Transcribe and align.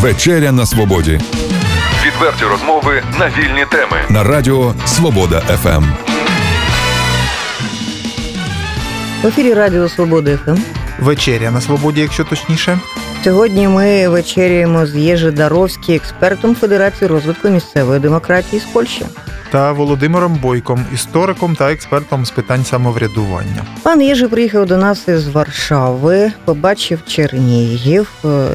Вечеря 0.00 0.52
на 0.52 0.66
свободі. 0.66 1.20
Відверті 2.06 2.44
розмови 2.44 3.02
на 3.18 3.26
вільні 3.28 3.64
теми. 3.70 3.96
На 4.08 4.24
радіо 4.24 4.74
Свобода 4.86 5.40
ФМ. 5.40 5.84
В 9.22 9.26
ефірі 9.26 9.54
Радіо 9.54 9.88
Свобода 9.88 10.36
ФМ. 10.36 10.58
Вечеря 10.98 11.50
на 11.50 11.60
свободі, 11.60 12.00
якщо 12.00 12.24
точніше. 12.24 12.78
Сьогодні 13.24 13.68
ми 13.68 14.08
вечеряємо 14.08 14.86
з 14.86 14.96
Єжи 14.96 15.30
Даровський, 15.30 15.96
експертом 15.96 16.54
Федерації 16.54 17.08
розвитку 17.08 17.48
місцевої 17.48 18.00
демократії 18.00 18.60
з 18.60 18.64
Польщі. 18.64 19.06
Та 19.50 19.72
Володимиром 19.72 20.38
Бойком, 20.42 20.84
істориком 20.94 21.56
та 21.56 21.72
експертом 21.72 22.26
з 22.26 22.30
питань 22.30 22.64
самоврядування. 22.64 23.64
Пан 23.82 24.02
Єжи 24.02 24.28
приїхав 24.28 24.66
до 24.66 24.76
нас 24.76 25.08
із 25.08 25.28
Варшави, 25.28 26.32
побачив 26.44 26.98
Чернігів. 27.06 28.10
е, 28.24 28.46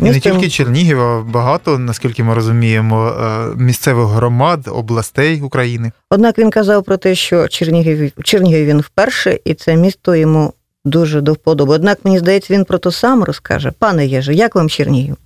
І 0.00 0.04
не 0.04 0.20
тільки 0.20 0.48
Чернігів, 0.50 1.00
а 1.00 1.20
багато, 1.22 1.78
наскільки 1.78 2.24
ми 2.24 2.34
розуміємо, 2.34 3.06
е, 3.08 3.46
місцевих 3.56 4.06
громад, 4.08 4.68
областей 4.72 5.40
України. 5.40 5.92
Однак 6.10 6.38
він 6.38 6.50
казав 6.50 6.84
про 6.84 6.96
те, 6.96 7.14
що 7.14 7.48
Чернігів, 7.48 8.12
Чернігів 8.24 8.66
він 8.66 8.80
вперше, 8.80 9.38
і 9.44 9.54
це 9.54 9.76
місто 9.76 10.14
йому 10.14 10.52
дуже 10.84 11.20
до 11.20 11.32
вподоби. 11.32 11.74
Однак 11.74 11.98
мені 12.04 12.18
здається, 12.18 12.54
він 12.54 12.64
про 12.64 12.78
то 12.78 12.92
сам 12.92 13.22
розкаже. 13.22 13.72
Пане 13.78 14.06
Єже, 14.06 14.34
як 14.34 14.54
вам 14.54 14.68
Чернігів? 14.68 15.16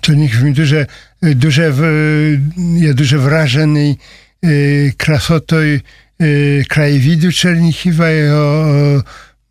Чернігів 0.00 0.42
він 0.44 0.52
дуже, 0.52 0.86
дуже 1.22 1.70
в- 1.70 2.38
я 2.78 2.92
дуже 2.92 3.18
вражений 3.18 3.98
е, 4.44 4.92
красотою 4.96 5.80
е, 6.20 6.64
краєвіду 6.68 7.32
Черніхіва, 7.32 8.10
його 8.10 8.74
е, 8.76 9.02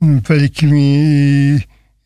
великими, 0.01 1.63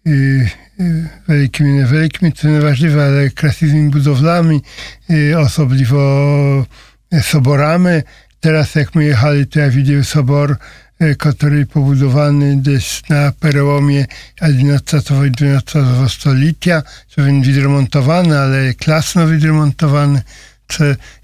е, 0.08 0.52
е, 0.80 1.10
великими, 1.28 1.70
невеликими, 1.70 2.32
це 2.42 2.48
не 2.48 2.60
важливо, 2.60 3.02
але 3.02 3.30
красивими 3.30 3.90
будowlami, 3.90 4.62
е, 5.10 5.36
особливо 5.36 6.68
е, 7.14 7.22
соборами. 7.22 8.04
Teraz 8.44 8.76
jak 8.76 8.94
my 8.96 9.04
jechali, 9.04 9.46
to 9.50 9.60
ja 9.60 9.70
widziałem 9.70 10.04
sobor, 10.04 10.50
e, 10.52 10.58
E, 11.00 11.16
który 11.16 11.66
pobudowany 11.66 12.62
jest 12.68 13.10
na 13.10 13.32
przełomie 13.32 14.06
XI 14.42 15.14
i 15.28 15.46
XII 15.46 16.10
stulecia, 16.10 16.84
co 17.10 17.22
będzie 17.22 17.52
wyremontowany, 17.52 18.40
ale 18.40 18.74
klasno 18.74 19.28
wyremontowany. 19.28 20.22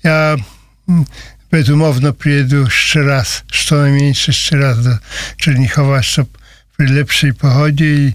Ja 0.04 0.36
mm, 0.90 1.06
bezumowno 1.52 2.14
przyjedę 2.14 2.56
jeszcze 2.56 3.04
raz, 3.04 3.44
co 3.66 3.76
najmniej 3.76 4.14
jeszcze 4.28 4.58
raz 4.58 4.84
do 4.84 4.98
Czernichowa, 5.38 6.02
żeby 6.02 6.28
przy 6.78 6.94
lepszej 6.94 7.34
pochodzie 7.34 7.96
i 7.96 8.14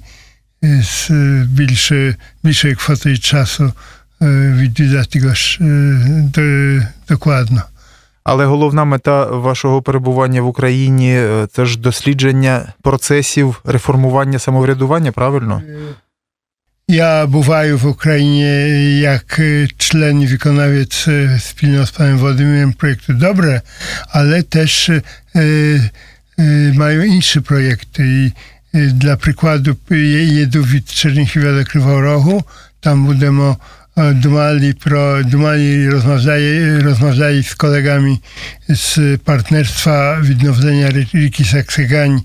e, 0.63 0.83
z 0.83 1.11
e, 1.11 1.15
bliższej, 1.47 2.15
bliższej 2.45 2.77
kwoty 2.77 3.19
czasu 3.19 3.73
widzę 4.57 5.05
tego 5.05 5.33
dokładno. 7.09 7.78
Але 8.31 8.45
головна 8.47 8.85
мета 8.85 9.25
вашого 9.25 9.83
перебування 9.83 10.43
в 10.43 10.47
Україні 10.47 11.13
е, 11.17 11.47
це 11.53 11.65
дослідження 11.77 12.73
процесів 12.83 13.61
реформування 13.65 14.39
самоврядування, 14.39 15.13
правильно? 15.13 15.63
E, 19.39 19.69
czlen 19.77 20.23
i 20.23 20.27
wykonawec 20.27 21.09
e, 21.09 21.39
wspólnie 21.39 21.87
z 21.87 21.91
panem 21.93 22.19
Władimirem 22.19 22.73
projektu 22.73 23.13
Dobre, 23.15 23.61
ale 24.13 24.43
też 24.43 24.89
e, 24.89 25.03
e, 25.35 26.73
mają 26.75 27.03
inne 27.03 27.43
projekty. 27.45 28.03
I 28.07 28.33
e, 28.75 28.87
dla 28.87 29.17
przykładu 29.17 29.77
je- 29.91 30.27
jeду 30.41 30.63
від 30.63 30.89
Черніхова 30.89 31.53
до 31.59 31.65
Кривого 31.65 32.01
Рогу, 32.01 32.43
там 33.99 34.11
будемо 34.11 34.11
е, 34.11 34.13
думали 34.15 34.75
про 34.85 35.23
думали, 35.23 35.91
розмовляли, 35.91 36.81
розмовляли 36.81 37.43
з 37.43 37.55
колегами 37.55 38.19
з 38.69 39.19
партнерства 39.25 40.21
відновлення 40.21 40.91
ри- 40.91 41.09
ріки 41.13 41.45
Саксегань 41.45 42.23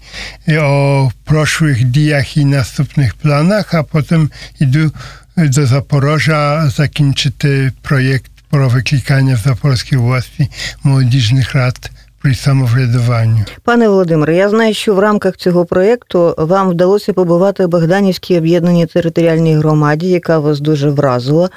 е, 0.47 0.59
о 0.59 1.11
прошлих 1.23 1.83
діях 1.83 2.37
і 2.37 2.45
наступних 2.45 3.13
планах, 3.13 3.73
а 3.73 3.83
потім 3.83 4.29
йду 4.59 4.91
до 5.37 5.65
Запорожжя 5.65 6.69
закінчити 6.69 7.71
проєкт 7.81 8.31
про 8.49 8.69
викликання 8.69 9.39
при 12.23 12.35
самоврядуванні. 12.35 13.43
Пане 13.63 13.87
Володимире, 13.87 14.35
я 14.35 14.49
знаю, 14.49 14.73
що 14.73 14.95
в 14.95 14.99
рамках 14.99 15.37
цього 15.37 15.65
проєкту 15.65 16.35
вам 16.37 16.69
вдалося 16.69 17.13
побувати 17.13 17.65
в 17.65 17.69
Богданівській 17.69 18.37
об'єднаній 18.37 18.85
територіальній 18.85 19.55
громаді, 19.55 20.07
яка 20.09 20.39
вас 20.39 20.59
дуже 20.59 20.89
вразила. 20.89 21.49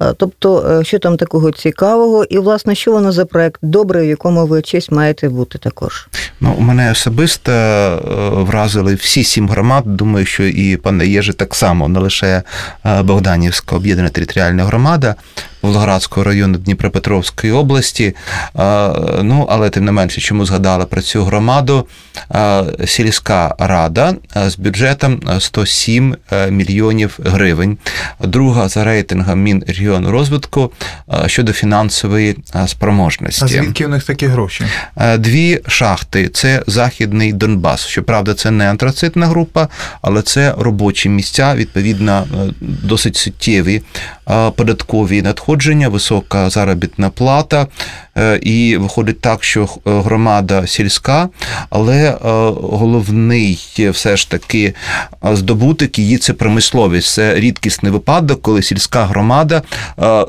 Е, 0.00 0.14
Тобто, 0.16 0.78
е, 0.80 0.84
що 0.84 0.98
там 0.98 1.16
такого 1.16 1.50
цікавого, 1.50 2.24
і 2.24 2.38
власне, 2.38 2.74
що 2.74 2.92
воно 2.92 3.12
за 3.12 3.24
проєкт 3.24 3.58
добрий, 3.62 4.06
в 4.06 4.10
якому 4.10 4.46
ви 4.46 4.62
честь 4.62 4.92
маєте 4.92 5.28
бути 5.28 5.58
також? 5.58 6.08
Ну, 6.40 6.56
мене 6.58 6.92
особисто 6.92 7.52
е, 7.52 7.98
вразили 8.30 8.94
всі 8.94 9.24
сім 9.24 9.48
громад. 9.48 9.84
Думаю, 9.86 10.26
що 10.26 10.44
і 10.44 10.76
пане 10.76 11.06
Єжи 11.06 11.32
так 11.32 11.54
само, 11.54 11.88
не 11.88 12.00
лише 12.00 12.42
Богданівська 13.02 13.76
об'єднана 13.76 14.08
територіальна 14.08 14.64
громада 14.64 15.14
Волгоградського 15.62 16.24
району 16.24 16.58
Дніпропетровської 16.58 17.52
області. 17.52 18.16
Ну, 19.22 19.46
але 19.48 19.70
тим 19.70 19.84
не 19.84 19.92
менше, 20.14 20.28
чому 20.28 20.46
згадали 20.46 20.86
про 20.86 21.02
цю 21.02 21.24
громаду? 21.24 21.86
Е, 22.34 22.64
Сільська 22.86 23.54
рада 23.58 24.14
е, 24.36 24.50
з 24.50 24.58
бюджетом 24.58 25.20
е, 25.36 25.40
107 25.40 26.16
е, 26.32 26.50
мільйонів 26.50 27.18
гривень. 27.24 27.78
Друга 28.20 28.68
за 28.68 28.84
рейтингом 28.84 29.42
Мінрегіону 29.42 30.10
розвитку 30.10 30.72
щодо 31.26 31.52
фінансової 31.52 32.36
спроможності. 32.66 33.44
А 33.44 33.48
звідки 33.48 33.86
у 33.86 33.88
них 33.88 34.04
такі 34.04 34.26
гроші? 34.26 34.64
Дві 35.18 35.60
шахти 35.66 36.28
це 36.28 36.62
Західний 36.66 37.32
Донбас. 37.32 37.86
Щоправда, 37.86 38.34
це 38.34 38.50
не 38.50 38.70
антрацитна 38.70 39.26
група, 39.26 39.68
але 40.02 40.22
це 40.22 40.54
робочі 40.58 41.08
місця, 41.08 41.54
відповідно, 41.54 42.26
досить 42.60 43.16
суттєві 43.16 43.82
податкові 44.56 45.22
надходження, 45.22 45.88
висока 45.88 46.50
заробітна 46.50 47.10
плата. 47.10 47.66
Е, 48.16 48.40
І 48.42 48.76
виходить 48.76 49.20
так, 49.20 49.44
що 49.44 49.62
е, 49.62 49.66
громада 49.84 50.66
сільська, 50.66 51.28
але 51.70 52.10
е, 52.10 52.16
головний 52.62 53.58
все 53.92 54.16
ж 54.16 54.30
таки 54.30 54.74
здобуток 55.32 55.98
її 55.98 56.18
це 56.18 56.32
промисловість. 56.32 57.12
Це 57.14 57.34
рідкісний 57.34 57.92
випадок, 57.92 58.42
коли 58.42 58.62
сільська 58.62 59.04
громада 59.04 59.62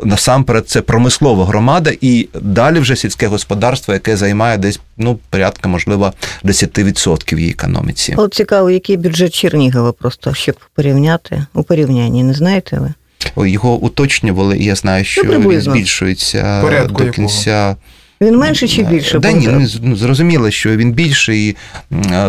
насамперед 0.04 0.70
це 0.70 0.82
промислова 0.82 1.46
громада, 1.46 1.92
і 2.02 2.28
далі 2.42 2.80
вже 2.80 2.96
сільське 2.96 3.28
господарство, 3.28 3.94
яке 3.94 4.18
займає 4.18 4.58
десь 4.58 4.80
ну 4.98 5.20
порядка, 5.30 5.70
можливо, 5.70 6.14
10% 6.44 7.36
в 7.36 7.40
її 7.40 7.52
економіці. 7.52 8.14
От 8.18 8.34
цікаво, 8.34 8.70
який 8.70 8.98
бюджет 8.98 9.34
Чернігова, 9.34 9.92
просто 9.92 10.34
щоб 10.34 10.56
порівняти 10.76 11.46
у 11.54 11.64
порівнянні, 11.64 12.24
не 12.24 12.34
знаєте 12.34 12.80
ви? 12.80 12.94
Його 13.38 13.76
уточнювали, 13.76 14.58
і 14.58 14.64
я 14.64 14.76
знаю, 14.76 15.06
що 15.06 15.24
він 15.24 15.62
збільшується 15.62 16.62
Порядку 16.62 16.94
до 16.98 17.04
якого? 17.04 17.28
кінця. 17.28 17.76
Він 18.22 18.38
менше 18.38 18.68
чи 18.68 18.84
більше? 18.84 19.20
Да, 19.20 19.32
ні, 19.32 19.48
ну, 19.48 19.68
ну, 19.82 19.96
зрозуміло, 19.96 20.52
що 20.52 20.78
він 20.78 20.92
більший. 20.92 21.48
І 21.50 21.56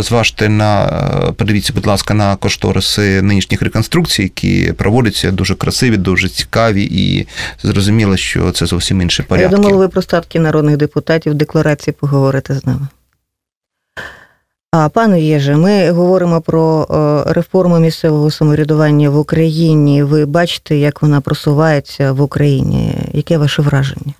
зважте 0.00 0.48
на 0.48 0.86
е, 1.28 1.32
подивіться, 1.32 1.72
будь 1.72 1.86
ласка, 1.86 2.14
на 2.14 2.36
кошториси 2.36 3.22
нинішніх 3.22 3.62
реконструкцій, 3.62 4.22
які 4.22 4.72
проводяться 4.72 5.30
дуже 5.30 5.54
красиві, 5.54 5.96
дуже 5.96 6.28
цікаві, 6.28 6.84
і 6.90 7.26
зрозуміло, 7.62 8.16
що 8.16 8.52
це 8.52 8.66
зовсім 8.66 9.00
інші 9.02 9.22
Я 9.22 9.26
порядки. 9.28 9.56
думала, 9.56 9.76
ви 9.76 9.88
про 9.88 10.02
статки 10.02 10.40
народних 10.40 10.76
депутатів 10.76 11.32
в 11.32 11.34
декларації 11.34 11.94
поговорите 12.00 12.54
з 12.54 12.66
нами. 12.66 12.88
А 14.70 14.88
пане 14.88 15.20
Єже, 15.20 15.56
ми 15.56 15.90
говоримо 15.90 16.40
про 16.40 16.86
е, 17.28 17.32
реформу 17.32 17.78
місцевого 17.78 18.30
самоврядування 18.30 19.10
в 19.10 19.18
Україні. 19.18 20.02
Ви 20.02 20.26
бачите, 20.26 20.76
як 20.76 21.02
вона 21.02 21.20
просувається 21.20 22.12
в 22.12 22.20
Україні. 22.20 22.94
Яке 23.12 23.38
ваше 23.38 23.62
враження? 23.62 24.14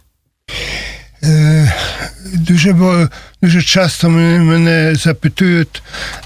Е, 1.23 1.73
Дуже, 2.35 2.77
дуже 3.43 3.63
часто 3.63 4.11
мене, 4.11 4.95
запитують, 4.95 5.83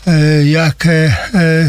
е, 0.06 0.43
як, 0.44 0.87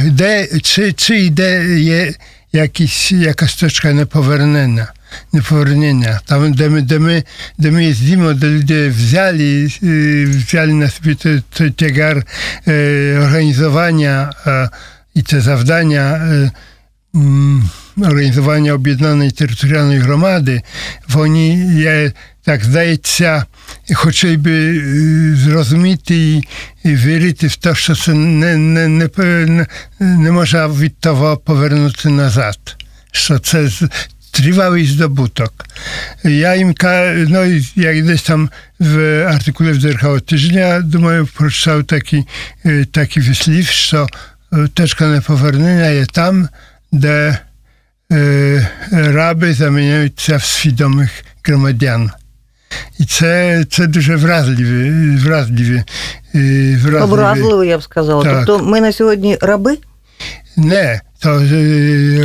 де, 0.05 0.47
чи, 0.61 0.93
чи 0.93 1.19
йде 1.19 1.79
є 1.79 2.13
якісь, 2.51 3.11
якась 3.11 3.55
точка 3.55 3.93
неповернення. 3.93 4.87
Неповернення. 5.33 6.19
Там, 6.25 6.53
де 6.53 6.69
ми, 6.69 6.81
де 6.81 6.99
ми, 6.99 7.23
де 7.57 7.71
ми 7.71 7.85
їздимо, 7.85 8.33
де 8.33 8.47
люди 8.49 8.89
взяли, 8.89 9.69
е, 9.83 10.25
взяли 10.25 10.73
на 10.73 10.89
собі 10.89 11.15
той, 11.15 11.41
той 11.53 11.71
тягар 11.71 12.23
е, 12.67 13.17
організування 13.21 14.33
е, 14.47 14.69
і 15.13 15.21
це 15.21 15.41
завдання 15.41 16.01
е, 16.33 16.51
м, 17.15 17.69
організування 17.97 18.73
об'єднаної 18.73 19.31
територіальної 19.31 19.99
громади, 19.99 20.61
вони 21.07 21.47
є, 21.79 22.11
так 22.43 22.63
здається, 22.63 23.45
хочуть 23.93 24.39
би 24.39 24.51
е, 24.77 25.35
зрозуміти 25.35 26.15
і, 26.15 26.43
і 26.83 26.95
вірити 26.95 27.47
в 27.47 27.55
те, 27.55 27.75
що 27.75 27.95
це 27.95 28.13
не, 28.13 28.57
не, 28.57 28.87
не, 28.87 29.09
не, 29.17 29.65
не 29.99 30.31
може 30.31 30.67
від 30.67 30.99
того 30.99 31.37
повернути 31.37 32.09
назад. 32.09 32.57
Що 33.11 33.39
це 33.39 33.67
з- 33.67 33.89
trwały 34.31 34.85
zdobutок. 34.85 35.53
Ja 36.23 36.55
im, 36.55 36.73
ka- 36.73 37.13
no 37.27 37.45
i 37.45 37.63
jak 37.75 38.03
gdzieś 38.03 38.21
tam 38.21 38.49
w 38.79 39.23
artykule 39.27 39.71
w 39.71 39.81
Zerchało 39.81 40.19
Tyżnia, 40.19 40.81
думаю, 40.81 41.27
прочитав 41.37 41.85
taki, 41.85 42.25
e, 42.65 42.85
taki 42.85 43.21
wyśliw, 43.21 43.71
że 43.71 44.05
e, 44.53 44.67
точка 44.73 45.07
неповернення 45.07 45.87
є 45.89 46.05
там, 46.05 46.47
де 46.91 47.37
е, 48.11 48.69
раби 48.91 49.53
заміняються 49.53 50.37
в 50.37 50.43
свідомих 50.43 51.09
громадян. 51.43 52.11
І 52.99 53.05
це, 53.05 53.63
це 53.69 53.87
дуже 53.87 54.15
вразливі, 54.15 55.15
вразливі, 55.17 55.83
е, 56.35 56.77
вразливі. 56.83 57.03
Образливо, 57.03 57.63
я 57.63 57.77
б 57.77 57.83
сказала. 57.83 58.23
Так. 58.23 58.45
Тобто 58.45 58.65
ми 58.65 58.81
на 58.81 58.91
сьогодні 58.91 59.37
раби? 59.41 59.77
Не, 60.57 61.01
то, 61.19 61.29
е, 61.39 61.43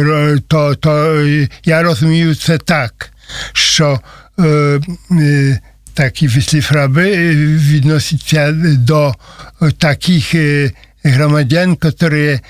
ро- 0.02 0.40
то, 0.49 0.75
то 0.75 1.20
е, 1.20 1.49
я 1.64 1.82
розумію 1.82 2.34
це 2.34 2.58
так, 2.58 3.11
що 3.52 4.00
е, 4.38 4.81
е, 5.12 5.58
такі 5.94 6.28
вислів 6.28 6.69
раби 6.73 7.12
е, 7.12 7.34
відносяться 7.56 8.52
до 8.76 9.14
е, 9.62 9.70
таких 9.70 10.34
е, 10.34 10.73
громадян, 11.05 11.78
які 11.84 12.17
е, 12.17 12.40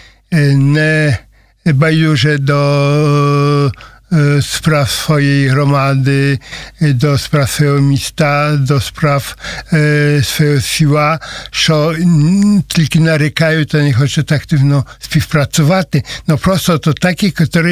не 0.57 1.19
байдуже 1.67 2.39
до 2.39 3.73
е, 4.13 4.43
справ 4.43 4.91
своєї 4.91 5.49
громади, 5.49 6.39
е, 6.83 6.93
до 6.93 7.19
справ 7.19 7.51
свого 7.51 7.79
міста, 7.79 8.57
до 8.57 8.81
справ 8.81 9.37
е, 9.73 10.23
свого 10.25 10.61
села, 10.61 11.21
що 11.51 11.91
м, 11.91 12.65
тільки 12.69 13.01
нарікають, 13.01 13.75
а 13.75 13.79
не 13.79 13.95
хочуть 13.95 14.33
активно 14.33 14.87
співпрацювати. 14.99 16.05
Ну 16.27 16.39
просто 16.39 16.79
то 16.79 16.93
такі, 16.93 17.35
які 17.39 17.69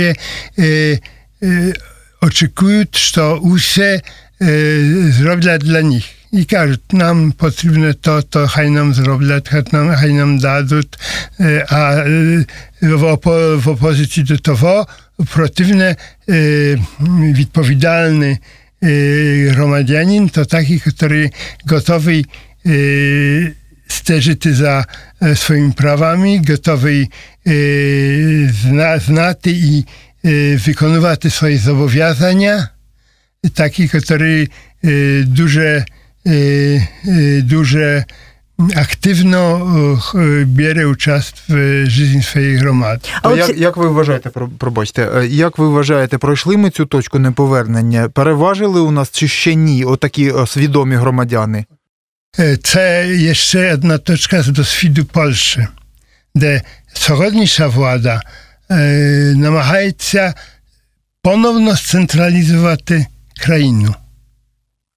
е, 0.58 1.00
е, 1.42 1.74
очікують, 2.20 2.96
що 2.96 3.36
усе 3.36 4.00
е, 4.42 5.12
зроблять 5.12 5.60
для 5.60 5.82
них. 5.82 6.04
І 6.32 6.44
кажуть, 6.44 6.92
нам 6.92 7.32
потрібно 7.32 7.94
то, 7.94 8.22
то 8.22 8.48
хай 8.48 8.70
нам 8.70 8.94
зроблять, 8.94 9.48
хай 9.48 9.64
нам, 9.72 9.96
хай 9.96 10.12
нам 10.12 10.38
дадуть. 10.38 10.98
Е, 11.40 11.66
А 11.68 11.94
е, 11.94 12.46
в, 12.82 13.04
опо, 13.04 13.56
в 13.56 13.68
опозиції 13.68 14.26
до 15.18 15.24
того 15.24 15.34
противне 15.34 15.96
е, 16.28 16.78
відповідальний 17.20 18.38
е, 18.82 19.48
громадянин, 19.48 20.28
то 20.28 20.44
такий, 20.44 20.82
який 20.86 21.30
готовий 21.66 22.26
е, 22.66 23.52
стежити 23.86 24.54
за 24.54 24.86
е, 25.22 25.36
своїми 25.36 25.72
правами, 25.72 26.42
готовий 26.48 27.10
е, 27.46 28.52
зна, 28.62 28.98
знати 28.98 29.50
і 29.50 29.86
е, 38.60 38.62
який 38.62 38.72
е, 38.72 38.76
е, 38.76 38.78
е, 38.78 38.82
активно 38.82 40.00
е, 40.14 40.44
бере 40.44 40.86
участь 40.86 41.42
в 41.48 41.86
житті 41.86 42.22
своєї 42.22 42.56
громади. 42.56 43.00
А 43.22 43.32
як, 43.32 43.58
як 43.58 43.76
ви 43.76 43.88
вважаєте, 43.88 44.30
пробачте, 44.58 45.10
е, 45.16 45.26
як 45.26 45.58
ви 45.58 45.68
вважаєте, 45.68 46.18
пройшли 46.18 46.56
ми 46.56 46.70
цю 46.70 46.86
точку 46.86 47.18
неповернення? 47.18 48.08
Переважили 48.08 48.80
у 48.80 48.90
нас 48.90 49.10
чи 49.10 49.28
ще 49.28 49.54
ні, 49.54 49.84
отакі 49.84 50.32
е, 50.36 50.46
свідомі 50.46 50.96
громадяни? 50.96 51.64
Е, 52.38 52.56
Це 52.56 53.14
є 53.16 53.34
ще 53.34 53.74
одна 53.74 53.98
точка 53.98 54.42
з 54.42 54.48
досвіду 54.48 55.04
Польщі, 55.04 55.66
де 56.34 56.62
сьогоднішня 56.92 57.66
влада 57.66 58.22
е, 58.70 58.74
намагається 59.36 60.34
поновно 61.22 61.76
сцентралізувати 61.76 63.06
країну. 63.40 63.94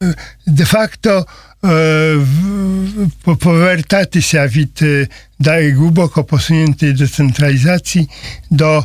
Е, 0.03 0.13
Де-факто 0.47 1.25
е, 1.63 1.67
в- 2.15 3.09
по- 3.23 3.35
повертатися 3.37 4.47
від 4.47 4.79
е, 4.81 5.07
да- 5.39 5.71
глибоко 5.71 6.23
посунутої 6.23 6.93
децентралізації 6.93 8.09
до 8.49 8.77
е, 8.77 8.83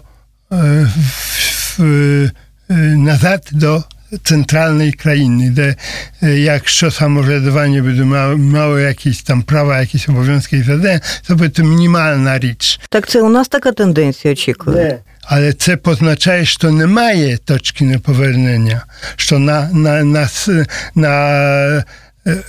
в- 0.97 1.79
в- 1.79 2.31
е, 2.71 2.77
назад 2.97 3.49
до 3.53 3.85
центральnej 4.23 4.93
країни, 4.93 5.51
де 5.51 5.77
е, 6.23 6.39
якщо 6.39 6.91
самоврядування 6.91 7.83
буде 7.83 8.05
мало, 8.05 8.37
мало 8.37 8.79
якісь 8.81 9.23
там 9.23 9.43
права, 9.43 9.81
якісь 9.81 10.09
обов'язки 10.09 10.57
і 10.57 10.63
задання, 10.63 11.01
то 11.27 11.35
буде 11.35 11.49
то 11.49 11.63
мінімальна 11.63 12.39
річ. 12.39 12.81
Так 12.89 13.09
це 13.09 13.23
у 13.23 13.29
нас 13.29 13.49
така 13.49 13.73
тенденція 13.73 14.33
очікує. 14.33 14.99
Але 15.23 15.53
це 15.53 15.77
позначає, 15.77 16.45
що 16.45 16.71
немає 16.71 17.37
точки 17.39 17.85
неповернення, 17.85 18.83
що 19.17 19.39
на, 19.39 19.69
на, 19.73 20.05
на, 20.05 20.23
с- 20.29 20.67
на 20.95 21.85
е, 22.27 22.43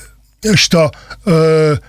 що 0.56 0.92
е, 1.28 1.80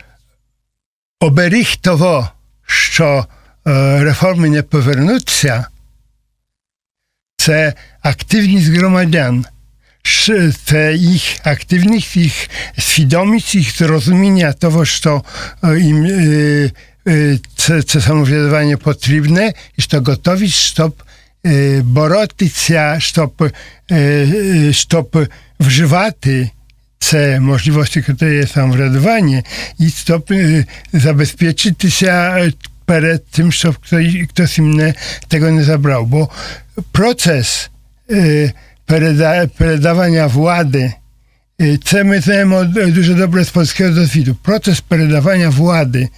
оберіг 1.20 1.76
того, 1.76 2.30
що 2.66 3.26
е, 3.66 4.02
реформи 4.04 4.48
не 4.50 4.62
повернуться, 4.62 5.64
це 7.36 7.74
активність 8.02 8.68
громадян. 8.68 9.44
Ш- 10.02 10.52
Це 10.64 10.94
їх 10.94 11.22
активність, 11.44 12.16
їх 12.16 12.50
свідомість, 12.78 13.54
їх 13.54 13.76
зрозуміння 13.78 14.52
того, 14.52 14.84
що 14.84 15.24
е, 15.64 15.78
їм 15.80 16.04
е, 16.04 16.70
е, 17.08 17.38
це, 17.56 17.82
це 17.82 18.00
самоврядування 18.00 18.76
потрібне, 18.76 19.52
і 19.76 19.82
що 19.82 20.00
готові, 20.00 20.48
щоб 20.48 21.02
е, 21.46 21.80
боротися, 21.84 22.96
щоб, 22.98 23.50
е, 23.90 23.96
е, 23.96 24.72
щоб 24.72 25.28
вживати 25.60 26.50
це 26.98 27.40
можливості, 27.40 28.04
які 28.08 28.24
є 28.24 28.46
самоврядування, 28.46 29.42
і 29.78 29.90
щоб 29.90 30.26
е, 30.30 30.66
забезпечитися 30.92 32.36
е, 32.38 32.52
перед 32.84 33.26
тим, 33.26 33.52
щоб 33.52 33.74
хтось, 33.82 34.14
хтось 34.30 34.58
їм 34.58 34.70
не, 34.70 34.94
tego 35.28 35.50
nie 35.50 35.64
zabrał, 35.64 36.06
bo 36.06 36.30
proces 36.92 37.70
e, 38.10 38.52
переда, 38.86 39.46
передавання 39.58 40.26
влади, 40.26 40.78
е, 40.78 40.94
це 41.84 42.04
ми 42.04 42.20
знаємо 42.20 42.64
дуже 42.64 43.14
добре 43.14 43.44
з 43.44 43.50
польського 43.50 43.90
досвіду. 43.90 44.36
Процес 44.42 44.80
передавання 44.80 45.48
влади 45.48 46.08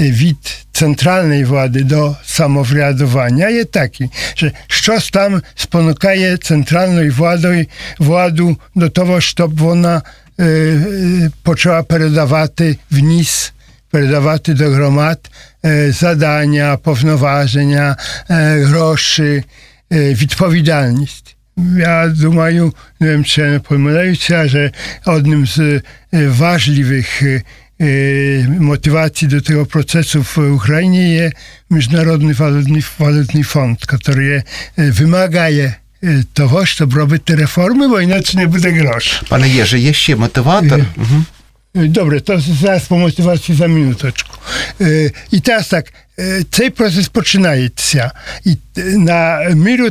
е, 0.00 0.10
від 0.10 0.36
центральної 0.72 1.44
влади 1.44 1.80
до 1.84 2.16
самоврядування 2.24 3.48
є 3.48 3.64
такий, 3.64 4.10
що 4.34 4.50
щось 4.66 5.10
там 5.10 5.42
спонукає 5.54 6.36
центральну 6.36 7.10
владу, 7.10 7.64
владу 7.98 8.56
до 8.74 8.88
того, 8.88 9.20
щоб 9.20 9.58
вона 9.58 10.02
е, 10.38 10.44
е, 10.44 11.30
почала 11.42 11.82
передавати 11.82 12.78
вниз, 12.90 13.52
передавати 13.90 14.54
до 14.54 14.70
громад 14.70 15.30
е, 15.64 15.92
задання, 15.92 16.76
повноваження, 16.76 17.96
е, 18.30 18.34
гроші, 18.64 19.44
е, 19.92 20.14
відповідальність. 20.14 21.31
Ja 21.56 22.08
думаю, 22.08 22.72
nie 23.00 23.06
wiem 23.08 23.24
czy 23.24 23.50
nie 23.50 23.60
pomyliłem 23.60 24.14
że 24.44 24.70
jednym 25.06 25.46
z 25.46 25.58
e, 25.58 25.82
ważliwych 26.28 27.22
e, 27.22 27.42
motywacji 28.60 29.28
do 29.28 29.40
tego 29.40 29.66
procesu 29.66 30.22
w 30.22 30.38
Ukrainie 30.38 31.08
jest 31.08 31.36
Międzynarodny 31.70 32.34
Walutny, 32.34 32.80
Walutny 32.98 33.44
Fond, 33.44 33.86
który 33.86 34.42
e, 34.76 34.90
wymaga 34.90 35.50
e, 35.50 35.74
того, 36.34 36.66
щоб 36.66 36.94
робити 36.94 37.34
реформи, 37.34 37.88
бо 37.88 38.00
інакше 38.00 38.36
не 38.36 38.46
буде 38.46 38.70
грошей. 38.70 39.20
Пане 39.28 39.48
Єже, 39.48 39.78
є 39.78 39.92
ще 39.92 40.16
мотиватор. 40.16 40.80
Е. 40.80 40.84
Угу. 40.96 41.24
Добре, 41.74 42.20
то 42.20 42.40
зараз 42.40 42.84
по 42.84 42.98
мотивації 42.98 43.58
за 43.58 43.66
минуточку. 43.66 44.36
Е, 44.80 45.10
І 45.30 45.40
teraz 45.40 45.68
так, 45.68 45.92
е, 46.18 46.42
цей 46.50 46.70
процес 46.70 47.08
починається. 47.08 48.10
І 48.44 48.56
е, 48.78 48.82
на 48.82 49.40
міру 49.54 49.90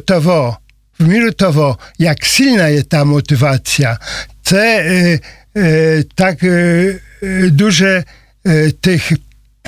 того, 1.01 1.09
в 1.09 1.13
міру 1.13 1.31
того, 1.31 1.77
як 1.97 2.25
сильна 2.25 2.67
є 2.67 2.83
та 2.83 3.03
мотивація, 3.03 3.99
це 4.43 4.79
е, 4.79 5.19
е, 5.57 6.03
так 6.15 6.43
е, 6.43 6.99
е, 7.23 7.49
дуже 7.49 8.03
е, 8.45 8.71
тих 8.71 9.11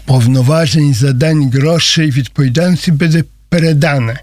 повноважень, 0.05 0.93
задань, 0.93 1.49
грошей, 1.49 2.11
відповідальності 2.11 2.91
буде 2.91 3.23
передане. 3.49 4.19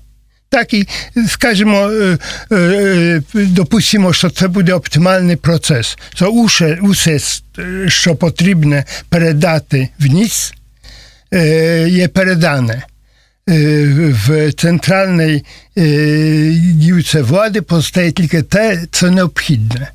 Так 0.48 0.74
і, 0.74 0.88
скажімо, 1.28 1.90
е, 1.90 2.18
е, 2.50 2.56
е, 2.56 3.22
допустимо, 3.34 4.12
що 4.12 4.30
це 4.30 4.48
буде 4.48 4.74
оптимальний 4.74 5.36
процес. 5.36 5.98
То 6.14 6.28
усе, 6.30 6.78
усе 6.82 7.18
е, 7.58 7.88
що 7.88 8.16
потрібно 8.16 8.82
передати 9.08 9.88
вниз, 9.98 10.52
е, 11.32 11.88
є 11.88 12.08
передане. 12.08 12.82
Е, 13.48 14.14
В 14.26 14.52
центральній 14.52 15.44
е, 15.78 15.82
гілці 16.82 17.20
влади 17.20 17.62
постає 17.62 18.12
тільки 18.12 18.42
те, 18.42 18.82
що 18.92 19.10
необхідне. 19.10 19.90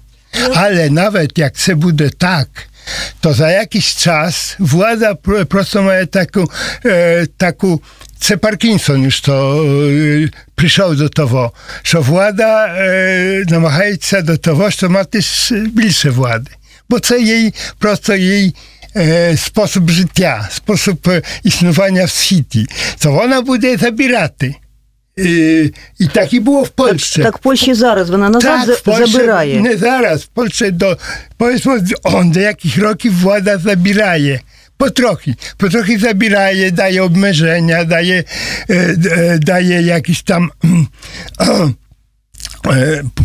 Але 0.56 0.90
навіть 0.90 1.38
як 1.38 1.56
це 1.56 1.76
буде 1.76 2.10
так, 2.10 2.48
to 3.22 3.34
za 3.34 3.50
jakiś 3.52 3.96
czas 3.96 4.56
władza 4.60 5.14
pro- 5.16 5.46
prosto 5.46 5.82
ma 5.82 6.06
taką, 6.08 6.48
e, 6.86 7.28
taką 7.38 7.80
це 8.20 8.38
Паркінсон 8.38 9.12
ж 9.12 9.24
то 9.26 9.66
е, 9.90 10.30
прийшов 10.56 10.96
до 10.96 11.10
того, 11.10 11.52
що 11.82 12.02
влада 12.02 12.66
е, 12.68 13.44
намагається 13.48 14.22
до 14.22 14.38
того, 14.38 14.72
щоб 14.72 14.92
мати 14.92 15.22
ж 15.22 15.56
більше 15.56 16.10
влади. 16.10 16.52
Бо 16.90 17.00
це 17.00 17.22
їй 17.22 17.54
просто 17.80 18.16
їй 18.16 18.56
е, 18.96 19.38
спосіб 19.38 19.90
життя, 19.90 20.50
спосіб 20.52 20.98
е, 21.08 21.22
існування 21.44 22.06
в 22.06 22.10
світі. 22.10 22.68
То 23.00 23.12
вона 23.12 23.42
буде 23.42 23.78
забирати. 23.78 24.56
Е, 25.20 25.70
і 26.00 26.08
так 26.14 26.34
і 26.34 26.40
було 26.40 26.64
в 26.64 26.70
Польщі. 26.70 27.24
Так 27.24 27.38
в 27.38 27.40
Польщі 27.40 27.74
зараз 27.74 28.10
вона 28.10 28.30
назад 28.30 28.70
в 28.70 28.82
Польщі 28.82 29.12
забирає. 29.12 29.62
Не 29.62 29.78
зараз. 29.78 30.22
В 30.22 30.28
Польщі 30.28 30.72
до, 30.72 30.98
поwiedzmy, 31.40 31.92
on 32.04 32.32
до 32.32 32.40
яких 32.40 32.78
років 32.78 33.22
влада 33.22 33.58
забирає. 33.58 34.42
Потрохи, 34.78 35.36
потрохи 35.58 35.98
забирає, 36.00 36.72
дає 36.72 37.02
обмеження, 37.02 37.84
дає, 37.84 38.24
е, 38.70 38.96
е, 39.06 39.38
дає 39.38 39.82
якісь 39.82 40.22
там. 40.22 40.52
е, 41.42 41.74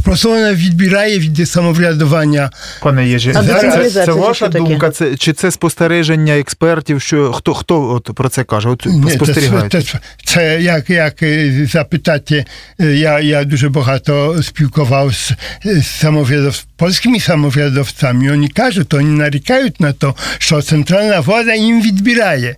Просто 0.05 0.29
вона 0.29 0.55
відбирає 0.55 1.19
від 1.19 1.49
самоврядування. 1.49 2.51
Пане 2.83 3.09
Єжі, 3.09 3.31
А 3.31 3.33
це, 3.35 3.41
це, 3.41 3.53
децентралізація 3.55 4.07
це 4.07 4.13
це 4.13 4.19
ваша 4.19 4.35
що 4.35 4.49
таке? 4.49 4.59
думка, 4.59 4.91
це, 4.91 5.17
чи 5.17 5.33
це 5.33 5.51
спостереження 5.51 6.39
експертів, 6.39 7.01
що 7.01 7.33
хто, 7.33 7.55
хто 7.55 7.91
от 7.91 8.11
про 8.15 8.29
це 8.29 8.45
каже? 8.45 8.69
От 8.69 8.87
Ні, 8.87 9.05
це, 9.05 9.15
спостерігають? 9.15 9.73
це, 9.73 9.99
це 10.25 10.63
як, 10.63 10.91
як 10.91 11.23
е, 11.23 11.67
запитати, 11.73 12.45
е, 12.81 12.87
я, 12.87 13.21
я 13.21 13.45
дуже 13.45 13.69
багато 13.69 14.43
спілкував 14.43 15.15
з, 15.15 15.33
з 15.65 15.87
самоврядов, 15.87 16.63
польськими 16.77 17.21
самоврядовцями. 17.21 18.31
Вони 18.31 18.49
кажуть, 18.49 18.93
вони 18.93 19.11
нарікають 19.11 19.81
на 19.81 19.93
те, 19.93 20.13
що 20.39 20.63
центральна 20.63 21.21
влада 21.21 21.55
їм 21.55 21.83
відбирає. 21.83 22.57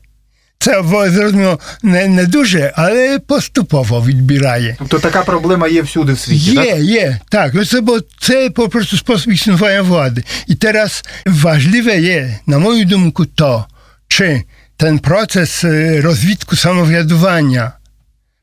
Це 0.62 0.82
зрозуміло 1.10 1.58
не, 1.82 2.08
не 2.08 2.26
дуже, 2.26 2.72
але 2.76 3.18
поступово 3.18 4.04
відбирає. 4.04 4.76
Тобто 4.78 4.98
така 4.98 5.22
проблема 5.22 5.68
є 5.68 5.82
всюди 5.82 6.12
в 6.12 6.18
світі, 6.18 6.50
Є, 6.50 6.64
так? 6.64 6.78
є, 6.78 7.20
так. 7.28 7.66
Це, 7.66 7.80
бо 7.80 7.98
це 8.20 8.50
prostu 8.68 8.96
sposób 8.96 9.32
існування 9.32 9.82
влади. 9.82 10.24
І 10.46 10.54
teraz 10.54 11.04
важливе 11.26 12.00
є, 12.00 12.38
на 12.46 12.58
мою 12.58 12.84
думку, 12.84 13.26
то, 13.26 13.64
чи 14.08 14.44
ten 14.78 15.00
proces 15.00 15.68
е, 15.68 16.00
розвитку 16.00 16.56
самоврядування 16.56 17.72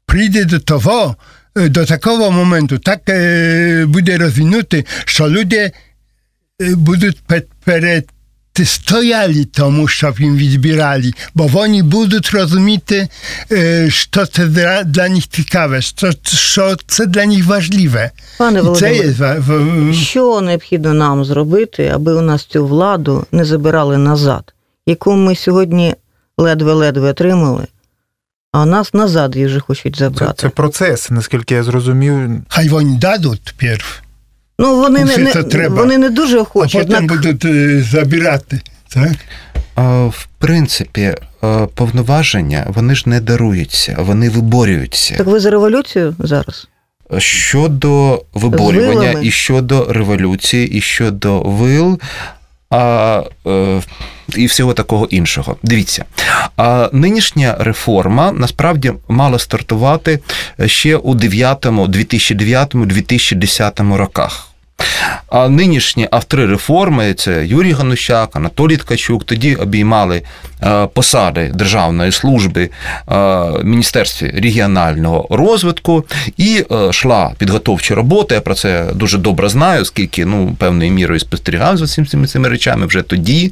прийде 0.06 0.46
до 0.46 0.60
того, 0.60 1.16
е, 1.58 1.70
до 1.70 1.86
такого 1.86 2.32
моменту, 2.32 2.78
так 2.80 3.00
е, 3.10 3.86
буде 3.88 4.18
розвинути, 4.18 4.86
що 5.06 5.30
люди 5.30 5.72
перетистояли 8.54 9.46
тому, 9.46 9.88
щоб 9.88 10.20
їм 10.20 10.38
відбирали, 10.38 11.14
бо 11.34 11.48
вони 11.48 11.84
будуть 11.84 12.32
розуміти, 12.32 13.08
що 13.88 14.26
це 14.26 14.46
для, 14.46 14.84
для 14.84 15.10
них 15.10 15.28
цікаве, 15.30 15.82
що, 15.82 16.12
що 16.24 16.76
це 16.88 17.06
для 17.06 17.26
них 17.26 17.46
важливе. 17.46 18.12
Пане 18.38 18.62
Володимире, 18.62 19.94
Що 19.94 20.42
необхідно 20.42 20.94
нам 20.94 21.26
зробити, 21.26 21.92
аби 21.96 22.14
у 22.14 22.22
нас 22.22 22.46
цю 22.46 22.68
владу 22.68 23.26
не 23.32 23.46
забирали 23.46 23.98
назад, 23.98 24.54
яку 24.86 25.14
ми 25.14 25.36
сьогодні 25.36 25.96
ледве-ледве 26.38 27.10
отримали, 27.10 27.68
а 28.52 28.66
нас 28.66 28.94
назад 28.94 29.36
її 29.36 29.48
вже 29.48 29.60
хочуть 29.60 29.98
забрати. 30.00 30.34
це 30.38 30.50
процес, 30.50 31.12
наскільки 31.12 31.56
я 31.56 31.64
зрозумів. 31.64 32.42
Хай 32.48 32.70
вони 32.70 32.98
дадуть 32.98 33.56
перв, 33.58 34.02
Ну 34.60 34.76
вони 34.76 35.06
не, 35.06 35.14
це 35.14 35.22
не 35.22 35.44
треба. 35.44 35.76
вони 35.76 35.98
не 35.98 36.10
дуже 36.10 36.40
а 36.40 36.44
хочуть. 36.44 36.82
потім 36.82 36.96
однак 36.96 37.18
будуть 37.18 37.46
е, 37.46 37.84
забирати. 37.92 38.62
Так? 38.94 39.16
В 40.10 40.28
принципі, 40.38 41.02
е, 41.02 41.16
повноваження 41.76 42.66
вони 42.68 42.96
ж 42.96 43.10
не 43.10 43.22
даруються, 43.22 43.96
вони 44.00 44.30
виборюються. 44.30 45.16
Так 45.18 45.28
ви 45.28 45.40
за 45.40 45.50
революцію 45.50 46.16
зараз? 46.20 46.68
Щодо 47.18 48.24
виборювання 48.34 49.20
і 49.22 49.32
щодо 49.32 49.94
революції, 49.94 50.68
і 50.68 50.82
щодо 50.82 51.42
вил. 51.42 52.00
А, 52.72 53.24
е, 53.48 53.82
і 54.36 54.46
всього 54.46 54.74
такого 54.74 55.06
іншого. 55.06 55.56
Дивіться, 55.64 56.06
а 56.58 56.90
нинішня 56.94 57.56
реформа 57.60 58.32
насправді 58.32 58.94
мала 59.08 59.40
стартувати 59.40 60.20
ще 60.66 60.98
у 60.98 61.16
2009-2010 61.16 63.96
роках. 63.96 64.49
А 65.30 65.50
нинішні 65.50 66.08
автори 66.12 66.46
реформи 66.46 67.14
це 67.14 67.46
Юрій 67.46 67.72
Ганущак, 67.72 68.36
Анатолій 68.36 68.78
Ткачук, 68.78 69.24
тоді 69.24 69.56
обіймали 69.56 70.22
е, 70.64 70.88
посади 70.94 71.52
Державної 71.56 72.12
служби 72.12 72.70
е, 73.12 73.18
Міністерстві 73.64 74.28
регіонального 74.44 75.28
розвитку 75.30 76.06
і 76.38 76.66
е, 76.72 76.90
йшла 76.90 77.32
підготовча 77.38 77.96
робота. 77.96 78.36
Я 78.36 78.42
про 78.42 78.56
це 78.56 78.86
дуже 78.96 79.18
добре 79.18 79.50
знаю, 79.50 79.82
оскільки 79.82 80.26
ну, 80.26 80.56
певною 80.60 80.92
мірою 80.92 81.20
спостерігав 81.20 81.78
за 81.78 81.86
всіми 81.86 82.08
цими, 82.08 82.28
цими 82.28 82.50
речами 82.50 82.86
вже 82.86 83.02
тоді. 83.02 83.52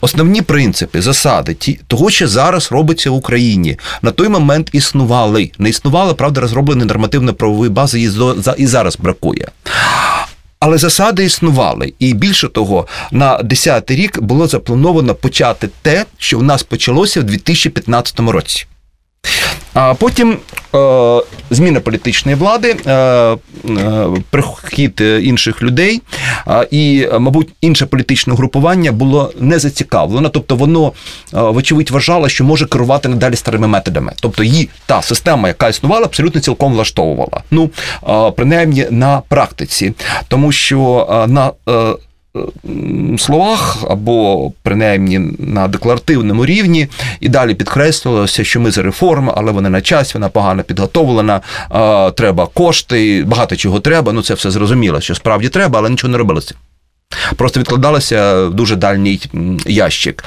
Основні 0.00 0.42
принципи, 0.42 1.02
засади, 1.02 1.54
ті, 1.54 1.80
того, 1.86 2.10
що 2.10 2.28
зараз 2.28 2.72
робиться 2.72 3.10
в 3.10 3.14
Україні, 3.14 3.78
на 4.02 4.10
той 4.10 4.28
момент 4.28 4.68
існували. 4.72 5.50
Не 5.58 5.68
існували, 5.68 6.14
правда, 6.14 6.40
розроблені 6.40 6.84
нормативно-правової 6.84 7.70
бази 7.70 8.10
і 8.56 8.66
зараз 8.66 8.96
бракує. 8.96 9.48
Але 10.64 10.78
засади 10.78 11.24
існували, 11.24 11.92
і 11.98 12.14
більше 12.14 12.48
того, 12.48 12.86
на 13.10 13.38
10-й 13.38 13.94
рік 13.94 14.22
було 14.22 14.46
заплановано 14.46 15.14
почати 15.14 15.68
те, 15.82 16.04
що 16.18 16.38
в 16.38 16.42
нас 16.42 16.62
почалося 16.62 17.20
в 17.20 17.24
2015 17.24 18.20
році. 18.20 18.66
А 19.74 19.94
потім 19.94 20.38
е, 20.74 21.22
зміна 21.50 21.80
політичної 21.80 22.36
влади, 22.36 22.76
е, 22.86 22.92
е, 22.92 23.36
прихід 24.30 25.00
інших 25.00 25.62
людей, 25.62 26.02
і, 26.70 27.08
мабуть, 27.18 27.48
інше 27.60 27.86
політичне 27.86 28.34
групування 28.34 28.92
було 28.92 29.32
не 29.38 29.58
зацікавлено. 29.58 30.28
Тобто 30.28 30.56
воно, 30.56 30.92
вочевидь, 31.32 31.90
вважало, 31.90 32.28
що 32.28 32.44
може 32.44 32.66
керувати 32.66 33.08
надалі 33.08 33.36
старими 33.36 33.68
методами. 33.68 34.12
Тобто 34.20 34.42
її 34.42 34.68
та 34.86 35.02
система, 35.02 35.48
яка 35.48 35.68
існувала, 35.68 36.04
абсолютно 36.04 36.40
цілком 36.40 36.72
влаштовувала. 36.72 37.42
Ну, 37.50 37.70
принаймні 38.36 38.86
на 38.90 39.22
практиці, 39.28 39.94
тому 40.28 40.52
що 40.52 41.06
на 41.28 41.50
словах 43.18 43.84
або 43.90 44.52
принаймні 44.62 45.18
на 45.38 45.68
декларативному 45.68 46.46
рівні 46.46 46.88
і 47.20 47.28
далі 47.28 47.54
підкреслювалося, 47.54 48.44
що 48.44 48.60
ми 48.60 48.70
за 48.70 48.82
реформи, 48.82 49.32
але 49.36 49.52
вони 49.52 49.70
на 49.70 49.80
час, 49.80 50.14
вона 50.14 50.28
погано 50.28 50.62
підготовлена, 50.62 51.40
е, 51.74 52.10
треба 52.10 52.46
кошти, 52.46 53.24
багато 53.26 53.56
чого 53.56 53.80
треба. 53.80 54.12
Ну 54.12 54.22
це 54.22 54.34
все 54.34 54.50
зрозуміло, 54.50 55.00
що 55.00 55.14
справді 55.14 55.48
треба, 55.48 55.78
але 55.78 55.90
нічого 55.90 56.10
не 56.10 56.18
робилося. 56.18 56.54
Просто 57.36 57.60
відкладалося 57.60 58.44
в 58.44 58.54
дуже 58.54 58.76
дальній 58.76 59.20
ящик. 59.66 60.24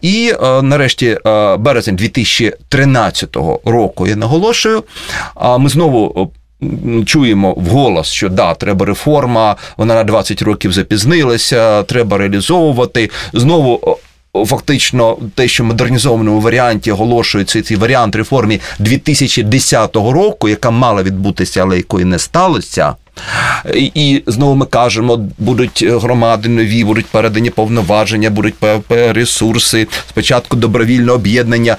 І 0.00 0.34
е, 0.42 0.62
нарешті 0.62 1.18
е, 1.26 1.56
березень 1.56 1.96
2013 1.96 3.36
року 3.64 4.06
я 4.06 4.16
наголошую. 4.16 4.84
Ми 5.58 5.68
знову. 5.68 6.32
Чуємо 7.06 7.54
вголос, 7.56 8.06
що 8.06 8.28
да, 8.28 8.54
треба 8.54 8.86
реформа, 8.86 9.56
вона 9.76 9.94
на 9.94 10.04
20 10.04 10.42
років 10.42 10.72
запізнилася, 10.72 11.82
треба 11.82 12.18
реалізовувати. 12.18 13.10
Знову 13.32 13.98
фактично 14.46 15.16
те, 15.34 15.48
що 15.48 15.64
в 15.64 15.66
модернізованому 15.66 16.40
варіанті 16.40 16.92
оголошується 16.92 17.62
цей 17.62 17.76
варіант 17.76 18.16
реформи 18.16 18.60
2010 18.78 19.96
року, 19.96 20.48
яка 20.48 20.70
мала 20.70 21.02
відбутися, 21.02 21.62
але 21.62 21.76
якої 21.76 22.04
не 22.04 22.18
сталося. 22.18 22.94
І, 23.74 23.90
і 23.94 24.22
знову 24.26 24.54
ми 24.54 24.66
кажемо, 24.66 25.28
будуть 25.38 25.84
громади 25.86 26.48
нові, 26.48 26.84
будуть 26.84 27.06
передані 27.06 27.50
повноваження, 27.50 28.30
будуть 28.30 28.54
ресурси. 28.88 29.86
Спочатку 30.08 30.56
добровільне 30.56 31.12
об'єднання. 31.12 31.76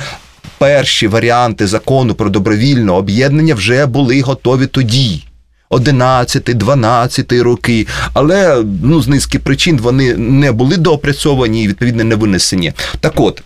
Перші 0.57 1.07
варіанти 1.07 1.67
закону 1.67 2.15
про 2.15 2.29
добровільне 2.29 2.91
об'єднання 2.91 3.55
вже 3.55 3.85
були 3.85 4.21
готові 4.21 4.67
тоді. 4.67 5.23
11, 5.69 6.43
12 6.43 7.31
роки, 7.31 7.87
але 8.13 8.63
ну, 8.83 9.01
з 9.01 9.07
низки 9.07 9.39
причин 9.39 9.77
вони 9.77 10.17
не 10.17 10.51
були 10.51 10.77
доопрацьовані 10.77 11.63
і 11.63 11.67
відповідно 11.67 12.03
не 12.03 12.15
винесені. 12.15 12.73
Так 12.99 13.19
от. 13.19 13.43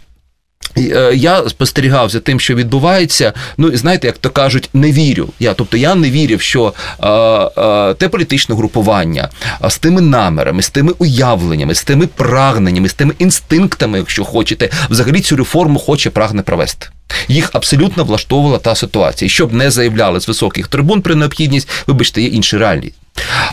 Е, 0.77 1.11
Я 1.15 1.49
спостерігав 1.49 2.09
за 2.09 2.19
тим, 2.19 2.39
що 2.39 2.55
відбувається. 2.55 3.33
Ну 3.57 3.67
і 3.67 3.77
знаєте, 3.77 4.07
як 4.07 4.17
то 4.17 4.29
кажуть, 4.29 4.69
не 4.73 4.91
вірю. 4.91 5.29
Я, 5.39 5.53
тобто 5.53 5.77
я 5.77 5.95
не 5.95 6.11
вірив, 6.11 6.41
що 6.41 6.73
е, 6.99 7.07
е, 7.09 7.93
те 7.93 8.09
політичне 8.09 8.55
групування 8.55 9.29
з 9.69 9.77
тими 9.77 10.01
намірами, 10.01 10.61
з 10.61 10.69
тими 10.69 10.93
уявленнями, 10.97 11.75
з 11.75 11.83
тими 11.83 12.07
прагненнями, 12.07 12.89
з 12.89 12.93
тими 12.93 13.13
інстинктами, 13.19 13.97
якщо 13.97 14.23
хочете, 14.23 14.69
взагалі 14.89 15.21
цю 15.21 15.35
реформу 15.35 15.79
хоче 15.79 16.09
прагне 16.09 16.41
провести. 16.41 16.87
Їх 17.27 17.49
абсолютно 17.53 18.03
влаштовувала 18.03 18.57
та 18.57 18.75
ситуація. 18.75 19.27
І 19.27 19.29
щоб 19.29 19.53
не 19.53 19.71
заявляли 19.71 20.21
з 20.21 20.27
високих 20.27 20.67
трибун 20.67 21.01
при 21.01 21.15
необхідність, 21.15 21.69
вибачте, 21.87 22.21
є 22.21 22.27
інші 22.27 22.57
реалії. 22.57 22.93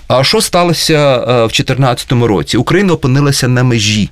А 0.09 0.25
що 0.25 0.41
сталося 0.41 0.95
е, 0.95 1.21
в 1.21 1.49
2014 1.49 2.13
році? 2.13 2.57
Україна 2.57 2.93
опинилася 2.93 3.49
на 3.49 3.63
межі. 3.63 4.11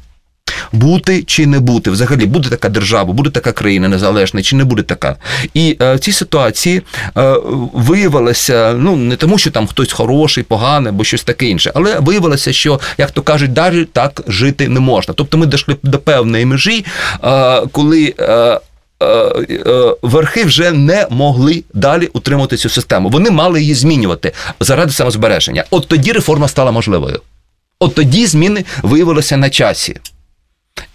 Бути 0.72 1.22
чи 1.22 1.46
не 1.46 1.60
бути. 1.60 1.90
Взагалі 1.90 2.26
буде 2.26 2.48
така 2.48 2.68
держава, 2.68 3.12
буде 3.12 3.30
така 3.30 3.52
країна 3.52 3.88
незалежна, 3.88 4.42
чи 4.42 4.56
не 4.56 4.64
буде 4.64 4.82
така. 4.82 5.16
І 5.54 5.76
е, 5.82 5.94
в 5.94 5.98
цій 5.98 6.12
ситуації 6.12 6.82
е, 7.16 7.36
виявилося, 7.72 8.74
ну 8.78 8.96
не 8.96 9.16
тому, 9.16 9.38
що 9.38 9.50
там 9.50 9.66
хтось 9.66 9.92
хороший, 9.92 10.44
поганий 10.44 10.88
або 10.88 11.04
щось 11.04 11.24
таке 11.24 11.46
інше, 11.46 11.72
але 11.74 12.00
виявилося, 12.00 12.52
що 12.52 12.80
як 12.98 13.10
то 13.10 13.22
кажуть, 13.22 13.52
далі 13.52 13.84
так 13.84 14.22
жити 14.26 14.68
не 14.68 14.80
можна. 14.80 15.14
Тобто 15.14 15.38
ми 15.38 15.46
дійшли 15.46 15.76
до 15.82 15.98
певної 15.98 16.46
межі, 16.46 16.84
е, 17.24 17.62
коли. 17.72 18.14
Е, 18.18 18.60
е, 19.02 19.06
е, 19.06 19.94
Верхи 20.02 20.44
вже 20.44 20.72
не 20.72 21.06
могли 21.10 21.64
далі 21.74 22.06
утримувати 22.12 22.56
цю 22.56 22.68
систему. 22.68 23.08
Вони 23.08 23.30
мали 23.30 23.60
її 23.60 23.74
змінювати 23.74 24.32
заради 24.60 24.92
самозбереження. 24.92 25.64
От 25.70 25.88
тоді 25.88 26.12
реформа 26.12 26.48
стала 26.48 26.72
можливою. 26.72 27.20
От 27.78 27.94
тоді 27.94 28.26
зміни 28.26 28.64
виявилися 28.82 29.36
на 29.36 29.50
часі. 29.50 29.96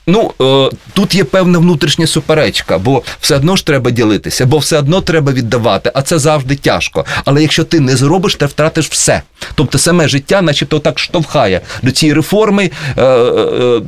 Ну, 0.08 0.32
е, 0.42 0.70
тут 0.94 1.16
є 1.16 1.24
певна 1.24 1.60
внутрішня 1.60 2.08
суперечка, 2.08 2.78
бо 2.78 3.04
все 3.20 3.36
одно 3.36 3.56
ж 3.56 3.66
треба 3.66 3.92
ділитися, 3.92 4.46
бо 4.46 4.58
все 4.58 4.80
одно 4.80 5.02
треба 5.02 5.32
віддавати, 5.32 5.92
а 5.94 6.02
це 6.02 6.20
завжди 6.20 6.56
тяжко. 6.56 7.06
Але 7.26 7.42
якщо 7.42 7.64
ти 7.64 7.80
не 7.80 7.96
зробиш, 7.96 8.36
ти 8.36 8.46
втратиш 8.46 8.90
все. 8.90 9.22
Тобто 9.56 9.78
саме 9.78 10.08
життя, 10.08 10.42
начебто, 10.42 10.80
так 10.80 11.00
штовхає 11.00 11.62
до 11.84 11.92
цієї 11.92 12.14
реформи, 12.14 12.72
е, 12.98 13.04
е, 13.04 13.82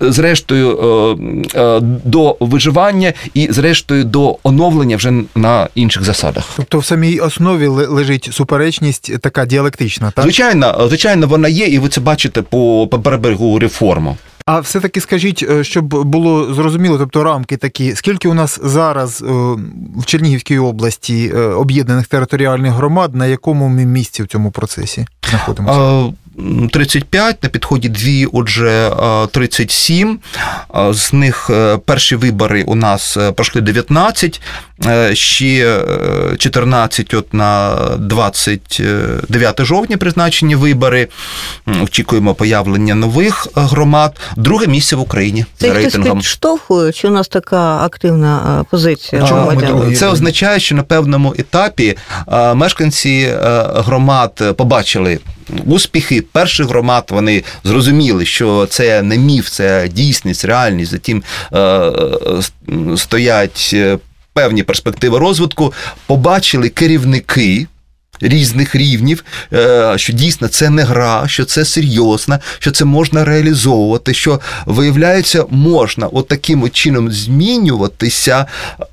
зрештою, 0.00 0.66
до 2.04 2.36
виживання 2.40 3.12
і, 3.34 3.48
зрештою, 3.52 4.04
до 4.04 4.38
оновлення 4.42 4.96
вже 4.96 5.12
на 5.34 5.68
інших 5.74 6.04
засадах. 6.04 6.44
Тобто 6.56 6.78
в 6.78 6.84
самій 6.84 7.18
основі 7.18 7.66
лежить 7.66 8.28
суперечність 8.32 9.20
така 9.20 9.46
діалектична, 9.46 10.10
так? 10.10 10.22
Звичайно, 10.22 10.86
звичайно, 10.88 11.26
вона 11.26 11.48
є, 11.48 11.66
і 11.66 11.78
ви 11.78 11.88
це 11.88 12.00
бачите 12.00 12.42
по, 12.42 12.88
по 12.90 12.98
берегу 12.98 13.58
реформу. 13.58 14.16
А 14.46 14.60
все-таки 14.60 15.00
скажіть, 15.00 15.44
е, 15.50 15.64
щоб 15.64 15.84
було 16.04 16.54
зрозуміло, 16.54 16.98
тобто 16.98 17.24
рамки 17.24 17.56
такі, 17.56 17.94
скільки 17.94 18.28
у 18.28 18.34
нас 18.34 18.60
зараз 18.62 19.22
е, 19.22 19.26
в 19.96 20.04
Чернігівській 20.04 20.58
області 20.58 21.32
е, 21.34 21.38
об'єднаних 21.38 22.06
територіальних 22.06 22.72
громад, 22.72 23.14
на 23.14 23.26
якому 23.26 23.68
ми 23.68 23.86
місці 23.86 24.22
в 24.22 24.26
цьому 24.26 24.50
процесі 24.50 25.06
знаходимося? 25.28 26.12
Е, 26.38 26.42
м, 26.42 26.68
35, 26.68 27.42
на 27.42 27.48
підході 27.48 27.88
дві, 27.88 28.26
отже, 28.32 28.70
е, 29.02 29.26
37. 29.26 30.18
Е, 30.76 30.94
З 30.94 31.12
них 31.12 31.50
е, 31.50 31.78
перші 31.84 32.16
вибори 32.16 32.62
у 32.66 32.74
нас 32.74 33.16
е, 33.16 33.32
пройшли 33.32 33.60
19, 33.60 34.40
е, 34.86 35.14
ще 35.14 35.46
е, 36.32 36.36
14 36.36 37.14
от 37.14 37.34
на 37.34 37.76
29 37.98 39.64
жовтня 39.64 39.96
призначені 39.96 40.56
вибори. 40.56 41.08
Очікуємо 41.82 42.34
появлення 42.34 42.94
нових 42.94 43.46
е, 43.46 43.60
громад. 43.60 44.20
Друге 44.36 44.66
місце 44.66 44.96
в 44.96 45.00
Україні 45.00 45.44
Це 45.56 45.68
за 45.68 45.74
рейтингом. 45.74 46.18
підштовхує, 46.18 46.92
чи 46.92 47.08
у 47.08 47.10
нас 47.10 47.28
така 47.28 47.76
активна 47.76 48.60
е, 48.60 48.64
позиція? 48.70 49.26
Чому 49.28 49.52
ми? 49.52 49.96
Це 49.96 50.06
означає, 50.08 50.60
що 50.60 50.74
на 50.74 50.82
певному 50.82 51.34
етапі 51.38 51.96
е, 52.32 52.54
мешканці 52.54 53.10
е, 53.10 53.64
громад 53.74 54.54
побачили 54.56 55.18
успіхи 55.66 56.22
перших 56.22 56.66
громад. 56.66 57.04
Вони 57.10 57.44
зрозуміли, 57.64 58.26
що 58.26 58.66
це 58.70 59.02
не 59.02 59.18
міф, 59.18 59.50
це 59.50 59.88
дійсність, 59.88 60.44
реальність. 60.44 60.90
Затім 60.90 61.22
е, 61.52 61.58
е, 61.58 61.92
стоять 62.96 63.70
е, 63.72 63.98
певні 64.32 64.62
перспективи 64.62 65.18
розвитку. 65.18 65.72
Побачили 66.06 66.68
керівники. 66.68 67.66
Різних 68.20 68.74
рівнів, 68.74 69.24
е, 69.52 69.92
що 69.96 70.12
дійсно 70.12 70.48
це 70.48 70.70
не 70.70 70.82
гра, 70.82 71.28
що 71.28 71.44
це 71.44 71.64
серйозно, 71.64 72.38
що 72.58 72.70
це 72.70 72.84
можна 72.84 73.24
реалізовувати, 73.24 74.14
що 74.14 74.40
виявляється, 74.66 75.44
можна 75.50 76.06
от 76.06 76.28
таким 76.28 76.62
от 76.62 76.72
чином 76.72 77.12
змінюватися 77.12 78.46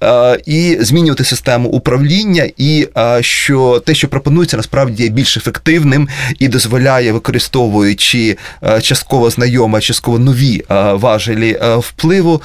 е, 0.03 0.39
і 0.45 0.77
змінювати 0.81 1.23
систему 1.23 1.69
управління, 1.69 2.49
і 2.57 2.87
е, 2.97 3.23
що 3.23 3.83
те, 3.85 3.95
що 3.95 4.07
пропонується, 4.07 4.57
насправді 4.57 5.03
є 5.03 5.09
більш 5.09 5.37
ефективним 5.37 6.09
і 6.39 6.47
дозволяє, 6.47 7.11
використовуючи 7.11 8.37
частково 8.81 9.29
знайомі, 9.29 9.79
частково 9.81 10.19
нові 10.19 10.63
важелі 10.69 11.59
впливу. 11.79 12.41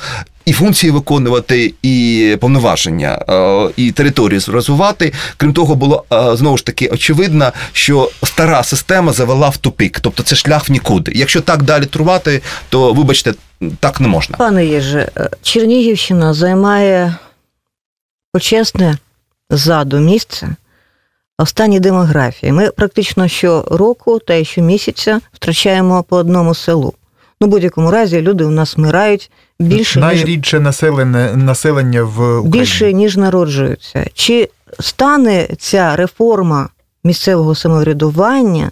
І 0.48 0.52
функції 0.52 0.90
виконувати, 0.90 1.74
і 1.82 2.36
повноваження, 2.40 3.24
е, 3.28 3.70
і 3.76 3.92
територію 3.92 4.40
розвивати. 4.48 5.12
Крім 5.36 5.52
того, 5.52 5.74
було 5.74 6.04
е, 6.12 6.36
знову 6.36 6.56
ж 6.56 6.66
таки 6.66 6.88
очевидно, 6.88 7.52
що 7.72 8.10
стара 8.24 8.62
система 8.62 9.12
завела 9.12 9.48
в 9.48 9.56
тупик, 9.56 10.00
тобто 10.00 10.22
це 10.22 10.36
шлях 10.36 10.68
в 10.68 10.72
нікуди. 10.72 11.12
Якщо 11.14 11.40
так 11.40 11.62
далі 11.62 11.86
трувати, 11.86 12.42
то 12.68 12.92
вибачте, 12.92 13.34
так 13.80 14.00
не 14.00 14.08
можна. 14.08 14.36
Пане 14.36 14.66
Єже, 14.66 15.10
е, 15.16 15.30
Чернігівщина 15.42 16.34
займає 16.34 17.14
почесне 18.32 18.98
ззаду 19.50 19.98
місце 19.98 20.48
в 21.38 21.48
стані 21.48 21.80
демографії. 21.80 22.52
Ми 22.52 22.70
практично 22.70 23.28
щороку 23.28 24.18
та 24.18 24.44
щомісяця 24.44 25.20
втрачаємо 25.32 26.02
по 26.02 26.16
одному 26.16 26.54
селу. 26.54 26.94
Ну, 27.40 27.46
в 27.46 27.50
будь-якому 27.50 27.90
разі 27.90 28.20
люди 28.22 28.44
у 28.44 28.50
нас 28.50 28.76
вмирають 28.76 29.30
більше, 29.60 30.00
Найрідше 30.00 30.60
населене 30.60 31.36
населення 31.36 32.02
в 32.02 32.38
Україні. 32.38 32.50
більше, 32.50 32.92
ніж 32.92 33.16
народжуються. 33.16 34.06
Чи 34.14 34.48
стане 34.80 35.48
ця 35.58 35.96
реформа 35.96 36.68
місцевого 37.04 37.54
самоврядування 37.54 38.70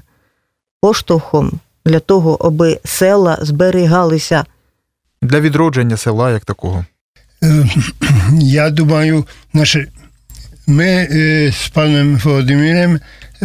поштовхом 0.81 1.53
для 1.87 2.01
того, 2.01 2.35
аби 2.35 2.81
села 2.85 3.39
зберігалися 3.43 4.45
для 5.23 5.41
відродження 5.41 5.97
села 5.97 6.31
як 6.31 6.45
такого. 6.45 6.85
Е, 7.43 7.67
Я 8.33 8.71
думаю, 8.71 9.27
e, 11.11 11.53
z 11.53 11.69
panem 11.69 12.17
Włodymirem 12.17 13.01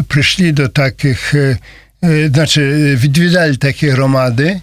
przyszli 0.07 0.53
do 0.53 0.69
takich, 0.69 1.35
e, 1.35 1.57
e, 2.01 2.29
znaczy 2.29 2.61
e, 2.61 2.95
відвідали 2.95 3.57
такі 3.57 3.89
громади, 3.89 4.61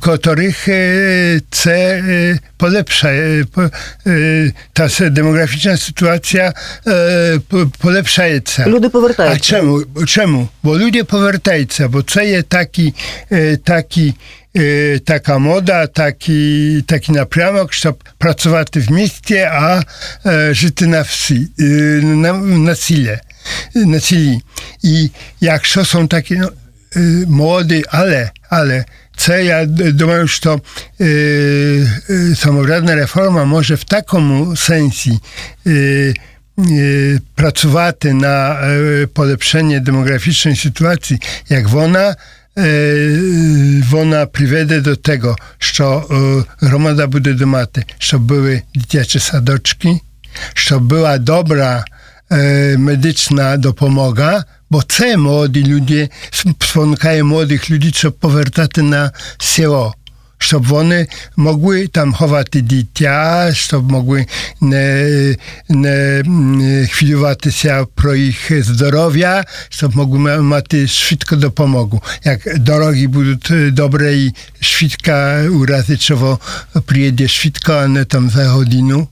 в 0.00 0.08
которых 0.08 0.68
е, 0.70 1.40
це 1.50 2.02
е, 2.08 2.38
полепшає, 2.56 3.44
по- 3.44 3.70
е, 4.06 4.52
та 4.72 4.88
се- 4.88 5.10
демографічна 5.10 5.76
ситуація 5.76 6.54
е, 6.86 7.38
по- 7.48 7.70
полепшається. 7.78 8.64
люди 8.66 8.86
А 8.86 8.90
повертаються. 8.90 9.56
чому? 9.56 9.84
Чому? 10.06 10.48
Бо 10.62 10.78
люди 10.78 11.04
повертаються, 11.04 11.88
бо 11.88 12.02
це 12.02 12.26
є 12.30 12.42
такі, 12.42 12.94
е, 13.32 13.56
такі, 13.56 14.14
е, 14.56 14.98
така 14.98 15.38
мода, 15.38 15.86
такий, 15.86 16.82
такий 16.82 17.14
напрямок, 17.14 17.72
щоб 17.72 18.04
працювати 18.18 18.80
в 18.80 18.90
місті, 18.90 19.36
а 19.36 19.82
е, 20.26 20.54
жити 20.54 20.86
на 20.86 21.02
всі, 21.02 21.48
е, 21.60 21.62
на, 22.04 22.32
на 22.32 22.74
селі. 22.74 23.18
На 23.74 24.00
селі. 24.00 24.40
І 24.82 25.10
якщо 25.40 25.80
są 25.80 26.06
такі 26.08 26.34
ну, 26.36 26.50
е, 26.96 27.00
молоді, 27.28 27.84
але, 27.90 28.30
але 29.16 29.38
це 29.38 29.44
я 29.44 29.64
д- 29.66 29.92
думаю, 29.92 30.28
що 30.28 30.60
е, 31.00 31.04
е, 32.10 32.34
самоврядна 32.36 32.94
реформа 32.94 33.44
може 33.44 33.74
в 33.74 33.84
такому 33.84 34.56
сенсі 34.56 35.20
е, 35.66 36.14
е, 36.58 37.20
працювати 37.34 38.12
на 38.12 38.50
е, 38.62 39.06
полепшення 39.06 39.80
демографічної 39.80 40.56
ситуації, 40.56 41.20
як 41.48 41.68
вона, 41.68 42.16
е, 42.58 43.20
вона 43.90 44.26
приведе 44.26 44.80
до 44.80 44.96
того, 44.96 45.36
що 45.58 46.04
е, 46.60 46.66
громада 46.66 47.06
буде 47.06 47.46
мати, 47.46 47.84
щоб 47.98 48.22
були 48.22 48.62
дитячі 48.74 49.18
садочки, 49.18 50.00
щоб 50.54 50.82
була 50.82 51.18
добра 51.18 51.84
е, 52.32 52.76
медична 52.78 53.56
допомога, 53.56 54.44
бо 54.70 54.82
це 54.82 55.16
молоді 55.16 55.64
люди, 55.64 56.08
спонукає 56.60 57.22
молодих 57.22 57.70
людей, 57.70 57.92
щоб 57.94 58.12
повертати 58.12 58.82
на 58.82 59.12
село. 59.38 59.94
Щоб 60.38 60.66
вони 60.66 61.08
могли 61.36 61.86
там 61.88 62.14
ховати 62.14 62.62
дитя, 62.62 63.50
щоб 63.52 63.90
могли 63.90 64.26
не, 64.60 65.36
не 65.68 66.88
хвилюватися 66.92 67.86
про 67.94 68.14
їх 68.14 68.64
здоров'я, 68.64 69.44
щоб 69.68 69.96
могли 69.96 70.18
мати 70.40 70.88
швидко 70.88 71.36
допомогу. 71.36 72.02
Як 72.24 72.58
дороги 72.58 73.06
будуть 73.06 73.50
е, 73.50 73.70
добре 73.70 74.14
і 74.14 74.34
швидко 74.60 75.12
у 75.52 75.66
разі 75.66 75.96
чого 75.96 76.38
приїде 76.86 77.28
швидко, 77.28 77.72
а 77.72 77.86
не 77.86 78.04
там 78.04 78.30
за 78.30 78.48
годину. 78.48 79.08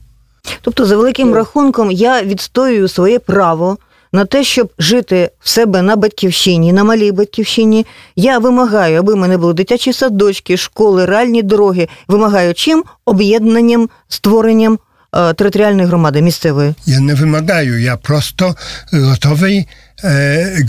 Тобто, 0.61 0.85
за 0.85 0.97
великим 0.97 1.33
рахунком, 1.33 1.91
я 1.91 2.23
відстоюю 2.23 2.87
своє 2.87 3.19
право 3.19 3.77
на 4.15 4.25
те, 4.25 4.43
щоб 4.43 4.71
жити 4.79 5.31
в 5.39 5.49
себе 5.49 5.81
на 5.81 5.95
батьківщині, 5.95 6.73
на 6.73 6.83
малій 6.83 7.11
батьківщині. 7.11 7.85
Я 8.15 8.39
вимагаю, 8.39 8.99
аби 8.99 9.13
в 9.13 9.17
мене 9.17 9.37
були 9.37 9.53
дитячі 9.53 9.93
садочки, 9.93 10.57
школи, 10.57 11.05
реальні 11.05 11.43
дороги. 11.43 11.87
Вимагаю 12.07 12.53
чим? 12.53 12.83
Об'єднанням, 13.05 13.89
створенням 14.07 14.79
е, 15.15 15.33
територіальної 15.33 15.87
громади 15.87 16.21
місцевої. 16.21 16.73
Я 16.85 16.99
не 16.99 17.13
вимагаю, 17.13 17.81
я 17.81 17.97
просто 17.97 18.55
готовий 18.93 19.57
е, 19.57 19.65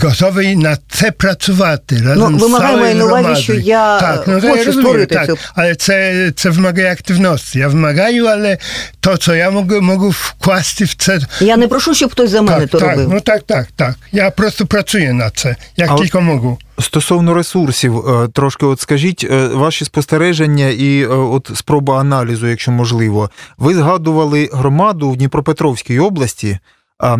готовий 0.03 0.55
на 0.55 0.77
це 0.89 1.11
працювати 1.11 2.01
разом 2.05 2.33
Ну, 2.33 2.39
з 2.39 2.41
ви 2.41 2.49
маєте 2.49 2.73
цілою 2.73 2.95
на 2.95 3.05
увазі, 3.05 3.13
громадою. 3.23 3.35
що 3.43 3.53
я 3.53 3.99
так, 3.99 4.23
ну, 4.27 4.33
хочу 4.33 4.47
я 4.47 4.53
розумію, 4.55 4.73
створити 4.81 5.15
так, 5.15 5.25
цю- 5.27 5.37
але 5.55 5.75
це, 5.75 6.31
це 6.35 6.49
вимагає 6.49 6.91
активності. 6.91 7.59
Я 7.59 7.67
вимагаю, 7.67 8.25
але 8.25 8.57
то, 8.99 9.17
що 9.17 9.35
я 9.35 9.49
можу, 9.51 9.81
можу 9.81 10.09
вкласти 10.09 10.85
в 10.85 10.93
це. 10.95 11.19
Я 11.39 11.57
не 11.57 11.67
прошу, 11.67 11.93
щоб 11.95 12.11
хтось 12.11 12.29
за 12.29 12.41
мене 12.41 12.59
Так, 12.61 12.69
то 12.69 12.79
так, 12.79 12.89
робив. 12.91 13.09
ну 13.13 13.19
так, 13.21 13.43
так, 13.43 13.67
так. 13.75 13.95
Я 14.11 14.31
просто 14.31 14.65
працюю 14.65 15.13
над 15.13 15.31
це, 15.35 15.55
як 15.77 15.89
А 15.89 15.93
от- 15.93 16.01
тільки 16.01 16.19
можу. 16.19 16.57
Стосовно 16.79 17.33
ресурсів, 17.33 18.03
трошки 18.33 18.65
от 18.65 18.79
скажіть 18.79 19.27
ваші 19.53 19.85
спостереження 19.85 20.67
і 20.67 21.05
от 21.05 21.51
спроба 21.55 21.99
аналізу, 21.99 22.47
якщо 22.47 22.71
можливо. 22.71 23.29
Ви 23.57 23.73
згадували 23.75 24.49
громаду 24.53 25.09
в 25.11 25.17
Дніпропетровській 25.17 25.99
області, 25.99 26.59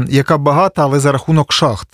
яка 0.09 0.37
багата, 0.37 0.81
але 0.83 0.99
за 0.99 1.11
рахунок 1.11 1.53
шахт. 1.53 1.87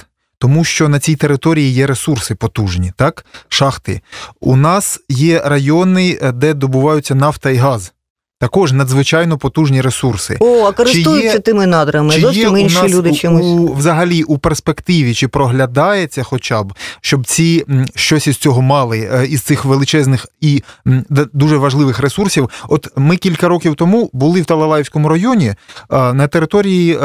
Тому 0.44 0.64
що 0.64 0.90
на 0.90 1.00
цій 1.00 1.16
території 1.16 1.72
є 1.74 1.88
ресурси 1.88 2.36
потужні, 2.36 2.94
так? 2.98 3.26
Шахти. 3.48 4.02
У 4.40 4.56
нас 4.56 5.00
є 5.10 5.42
райони, 5.46 6.20
е, 6.22 6.32
де 6.32 6.54
добуваються 6.54 7.16
нафта 7.16 7.50
і 7.50 7.56
газ. 7.56 7.94
Також 8.40 8.72
надзвичайно 8.72 9.38
потужні 9.38 9.82
ресурси. 9.82 10.38
О, 10.40 10.66
а 10.66 10.72
користуються 10.72 11.34
є- 11.34 11.40
тими 11.40 11.68
надрами. 11.68 12.14
Чи 12.14 12.20
є 12.20 12.26
Зовсім 12.26 12.54
у 12.54 12.70
нас 12.70 12.92
люди 12.92 13.14
чимось. 13.14 13.46
у, 13.46 13.74
взагалі 13.74 14.24
у 14.24 14.38
перспективі, 14.38 15.14
чи 15.14 15.28
проглядається 15.28 16.24
хоча 16.24 16.64
б, 16.64 16.74
щоб 17.02 17.26
ці 17.26 17.66
щось 17.96 18.28
із 18.28 18.38
цього 18.38 18.62
мали, 18.62 19.10
е, 19.14 19.26
із 19.26 19.42
цих 19.42 19.66
величезних 19.66 20.28
і 20.42 20.64
дуже 21.34 21.58
важливих 21.58 22.00
ресурсів? 22.00 22.50
От 22.70 22.88
ми 22.96 23.18
кілька 23.18 23.48
років 23.48 23.76
тому 23.76 24.10
були 24.14 24.42
в 24.42 24.46
Талалаївському 24.46 25.10
районі 25.10 25.48
е, 25.48 25.56
на 26.14 26.28
території 26.28 27.00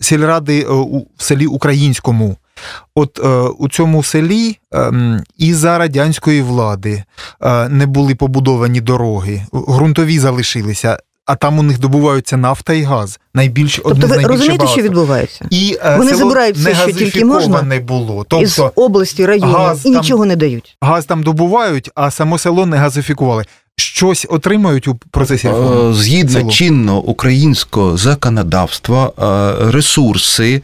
сільради 0.00 0.64
у 0.64 0.98
в 1.16 1.22
селі 1.22 1.46
Українському. 1.46 2.36
От 2.94 3.18
е, 3.24 3.28
у 3.58 3.68
цьому 3.68 4.02
селі 4.02 4.58
е, 4.74 4.92
і 5.38 5.54
за 5.54 5.78
радянської 5.78 6.42
влади 6.42 7.04
е, 7.42 7.68
не 7.68 7.86
були 7.86 8.14
побудовані 8.14 8.80
дороги, 8.80 9.42
ґрунтові 9.68 10.18
залишилися. 10.18 10.98
А 11.26 11.36
там 11.36 11.58
у 11.58 11.62
них 11.62 11.78
добуваються 11.80 12.36
нафта 12.36 12.72
і 12.72 12.82
газ. 12.82 13.20
Найбільш 13.34 13.78
одне 13.84 14.00
Тобто 14.00 14.06
з 14.06 14.22
ви 14.22 14.22
розумієте, 14.28 14.66
що 14.66 14.82
відбувається? 14.82 15.46
І 15.50 15.78
е, 15.84 15.96
Вони 15.96 16.10
село 16.10 16.18
забирають 16.22 16.56
все, 16.56 16.68
не 16.68 16.74
що 16.74 16.92
тільки 16.92 17.24
можна, 17.24 17.38
газифіковане 17.56 17.80
було. 17.80 18.26
Із 18.42 18.56
Тобто 18.56 18.82
області, 18.82 19.26
району, 19.26 19.52
газ 19.52 19.80
і 19.86 19.92
там- 19.92 20.02
нічого 20.02 20.24
не 20.24 20.36
дають. 20.36 20.76
газ 20.80 21.04
там 21.04 21.22
добувають, 21.22 21.90
а 21.94 22.10
само 22.10 22.38
село 22.38 22.66
не 22.66 22.76
газифікували. 22.76 23.44
Щось 23.78 24.26
отримають 24.30 24.88
у 24.88 24.94
процесі 25.10 25.48
реформи? 25.48 25.94
Згідно 25.94 26.50
чинного 26.50 27.02
українського 27.02 27.96
законодавства, 27.96 29.12
ресурси, 29.70 30.62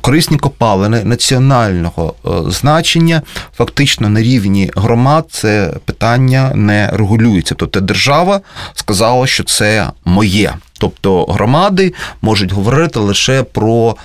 корисні 0.00 0.36
копалини 0.36 1.04
національного 1.04 2.14
е, 2.24 2.30
значення 2.50 3.22
фактично 3.56 4.08
на 4.08 4.22
рівні 4.22 4.70
громад 4.76 5.26
це 5.30 5.74
питання 5.84 6.52
не 6.54 6.90
регулюється. 6.92 7.54
Тобто 7.54 7.80
держава 7.80 8.40
сказала, 8.74 9.26
що 9.26 9.44
це 9.44 9.90
моє. 10.04 10.54
Тобто 10.78 11.24
громади 11.24 11.94
можуть 12.22 12.52
говорити 12.52 12.98
лише 12.98 13.42
про 13.42 13.96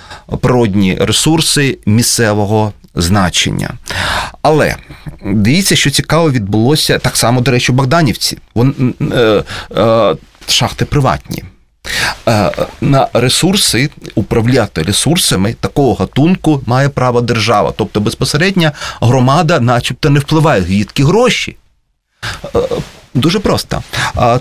природні 0.42 0.98
ресурси 1.00 1.78
місцевого 1.86 2.74
значення. 2.96 3.74
Але 4.42 4.76
дивіться, 5.26 5.76
що 5.76 5.90
цікаво 5.90 6.32
відбулося 6.32 7.00
так 7.00 7.18
само, 7.18 7.42
до 7.42 7.52
речі, 7.52 7.72
у 7.72 7.76
Богданівці. 7.76 8.38
Вон, 8.56 8.94
е, 9.02 9.44
е, 9.78 10.16
шахти 10.48 10.86
приватні. 10.86 11.44
Е, 12.28 12.52
На 12.82 13.08
ресурси 13.14 13.90
управляти 14.16 14.84
ресурсами 14.84 15.54
такого 15.54 15.94
гатунку 15.94 16.62
має 16.66 16.90
право 16.90 17.22
держава. 17.22 17.74
Тобто 17.78 18.00
безпосередньо 18.00 18.72
громада, 19.02 19.60
начебто, 19.60 20.10
не 20.10 20.20
впливає 20.20 20.62
звідки 20.62 21.04
гроші. 21.04 21.58
Е, 22.56 22.60
Дуже 23.14 23.40
просто. 23.40 23.84
Е, 24.18 24.40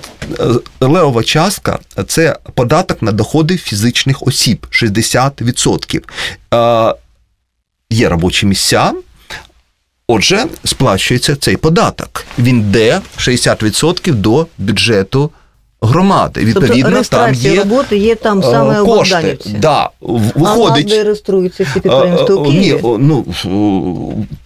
Левова 0.81 1.23
частка 1.23 1.79
це 2.07 2.37
податок 2.55 3.03
на 3.03 3.13
доходи 3.13 3.57
фізичних 3.57 4.27
осіб 4.27 4.67
60%. 4.71 6.03
Е, 6.55 6.95
Є 7.91 8.09
робочі 8.09 8.47
місця. 8.47 8.93
Отже, 10.09 10.47
сплачується 10.65 11.37
цей 11.37 11.57
податок. 11.57 12.25
Він 12.39 12.59
йде 12.61 13.01
60% 13.19 14.15
до 14.15 14.47
бюджету 14.59 15.31
громади. 15.81 16.41
Відповідно, 16.45 16.91
тобто 16.91 17.17
там 17.17 17.35
є 17.35 17.55
роботи 17.59 17.97
є 17.97 18.15
там 18.15 18.39
е, 18.39 18.43
саме 18.43 18.85
кошти. 18.85 19.39
Да, 19.59 19.91
в- 20.01 20.33
А 20.47 20.81
де 20.83 21.05
реєструються 21.05 21.65
ці 21.65 21.71
Е, 21.79 21.81
підприємства 21.81 22.35
у 22.37 22.47
е, 22.47 22.49
Ні, 22.55 22.79
ну 22.83 23.25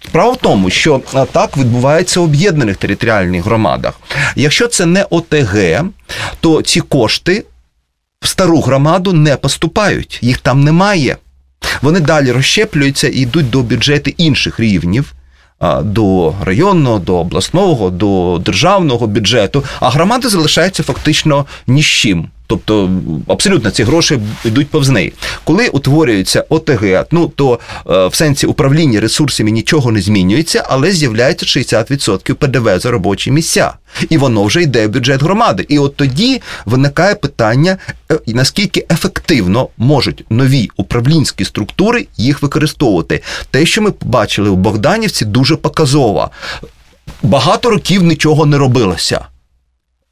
справа 0.08 0.32
в 0.32 0.36
тому, 0.36 0.70
що 0.70 1.00
так 1.32 1.56
відбувається 1.56 2.20
в 2.20 2.22
об'єднаних 2.22 2.76
територіальних 2.76 3.44
громадах. 3.44 4.00
Якщо 4.36 4.66
це 4.68 4.86
не 4.86 5.06
ОТГ, 5.10 5.84
то 6.40 6.62
ці 6.62 6.80
кошти 6.80 7.44
в 8.22 8.26
стару 8.28 8.60
громаду 8.60 9.12
не 9.12 9.36
поступають, 9.36 10.18
їх 10.22 10.38
там 10.38 10.64
немає. 10.64 11.16
Вони 11.82 12.00
далі 12.00 12.32
розщеплюються 12.32 13.08
і 13.08 13.16
йдуть 13.18 13.50
до 13.50 13.60
бюджету 13.62 14.10
інших 14.16 14.60
рівнів. 14.60 15.12
До 15.82 16.34
районного, 16.44 16.98
до 16.98 17.18
обласного, 17.18 17.90
до 17.90 18.40
державного 18.44 19.06
бюджету, 19.06 19.64
а 19.80 19.90
громади 19.90 20.28
залишаються 20.28 20.82
фактично 20.82 21.46
ні 21.66 21.82
з 21.82 21.86
чим. 21.86 22.28
Тобто 22.50 22.90
абсолютно 23.28 23.70
ці 23.70 23.84
гроші 23.84 24.18
йдуть 24.44 24.68
повз 24.70 24.88
неї. 24.88 25.12
Коли 25.44 25.68
утворюється 25.68 26.44
ОТГ, 26.48 27.06
ну 27.10 27.28
то 27.36 27.58
е, 27.90 28.06
в 28.06 28.14
сенсі 28.14 28.46
управління 28.46 29.00
ресурсами 29.00 29.50
нічого 29.50 29.92
не 29.92 30.00
змінюється, 30.00 30.64
але 30.68 30.92
з'являється 30.92 31.46
60% 31.46 32.34
ПДВ 32.34 32.78
за 32.78 32.90
робочі 32.90 33.30
місця. 33.30 33.72
І 34.08 34.18
воно 34.18 34.44
вже 34.44 34.62
йде 34.62 34.86
в 34.86 34.90
бюджет 34.90 35.22
громади. 35.22 35.66
І 35.68 35.78
от 35.78 35.96
тоді 35.96 36.42
виникає 36.66 37.14
питання, 37.14 37.76
е, 38.12 38.18
наскільки 38.26 38.86
ефективно 38.90 39.68
можуть 39.76 40.24
нові 40.30 40.70
управлінські 40.76 41.44
структури 41.44 42.06
їх 42.16 42.42
використовувати. 42.42 43.22
Те, 43.50 43.66
що 43.66 43.82
ми 43.82 43.90
побачили 43.90 44.50
у 44.50 44.56
Богданівці, 44.56 45.24
дуже 45.24 45.56
показово. 45.56 46.30
Багато 47.22 47.70
років 47.70 48.02
нічого 48.02 48.46
не 48.46 48.58
робилося 48.58 49.24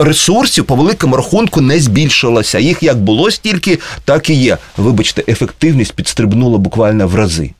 ресурсів 0.00 0.64
по 0.64 0.74
великому 0.74 1.16
рахунку 1.16 1.60
не 1.60 1.80
збільшилося. 1.80 2.58
Їх 2.58 2.82
як 2.82 2.98
було 2.98 3.30
стільки, 3.30 3.78
так 4.04 4.30
і 4.30 4.34
є. 4.34 4.58
Вибачте, 4.76 5.24
ефективність 5.28 5.92
підстрибнула 5.92 6.58
буквально 6.58 7.08
в 7.08 7.14
рази. 7.14 7.50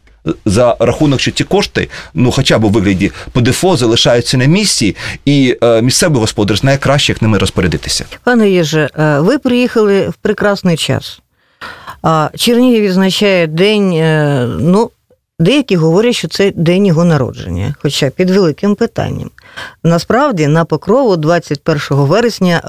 За 0.44 0.77
рахунок, 0.81 1.20
що 1.20 1.31
ці 1.31 1.44
кошти, 1.44 1.88
ну 2.14 2.31
хоча 2.33 2.59
б 2.59 2.64
у 2.64 2.68
вигляді 2.68 3.12
ПДФО, 3.33 3.77
залишаються 3.77 4.37
на 4.37 4.44
місці, 4.44 4.96
і 5.24 5.57
е, 5.62 5.83
місцевий 5.83 6.20
господар 6.20 6.57
знає 6.57 6.79
краще, 6.79 7.12
як 7.12 7.22
ними 7.22 7.38
розпорядитися. 7.38 8.05
Пане 8.24 8.51
Єже, 8.51 8.90
е, 8.98 9.20
ви 9.20 9.38
приїхали 9.38 10.09
в 10.09 10.14
прекрасний 10.14 10.77
час. 10.77 11.20
Чернігів 12.37 12.83
відзначає 12.83 13.46
день, 13.46 13.92
е, 13.92 14.46
ну, 14.61 14.90
деякі 15.38 15.77
говорять, 15.77 16.14
що 16.14 16.29
це 16.29 16.51
день 16.51 16.87
його 16.87 17.05
народження, 17.05 17.74
хоча 17.83 18.11
під 18.11 18.31
великим 18.31 18.74
питанням. 18.74 19.31
Насправді, 19.85 20.46
на 20.46 20.64
покрову 20.64 21.16
21 21.16 21.81
вересня 21.90 22.62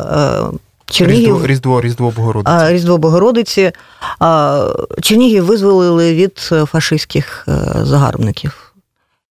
е, 0.53 0.57
Чернігів. 0.85 1.45
Різдво, 1.45 1.47
Різдво, 1.47 1.81
Різдво 1.81 2.11
Богородиці. 2.11 2.73
Різдво 2.73 2.97
Богородиці 2.97 3.71
Чернігів 5.01 5.45
визволили 5.45 6.15
від 6.15 6.49
е, 6.51 6.65
фашистських 6.65 7.45
е, 7.47 7.51
загарбників. 7.85 8.73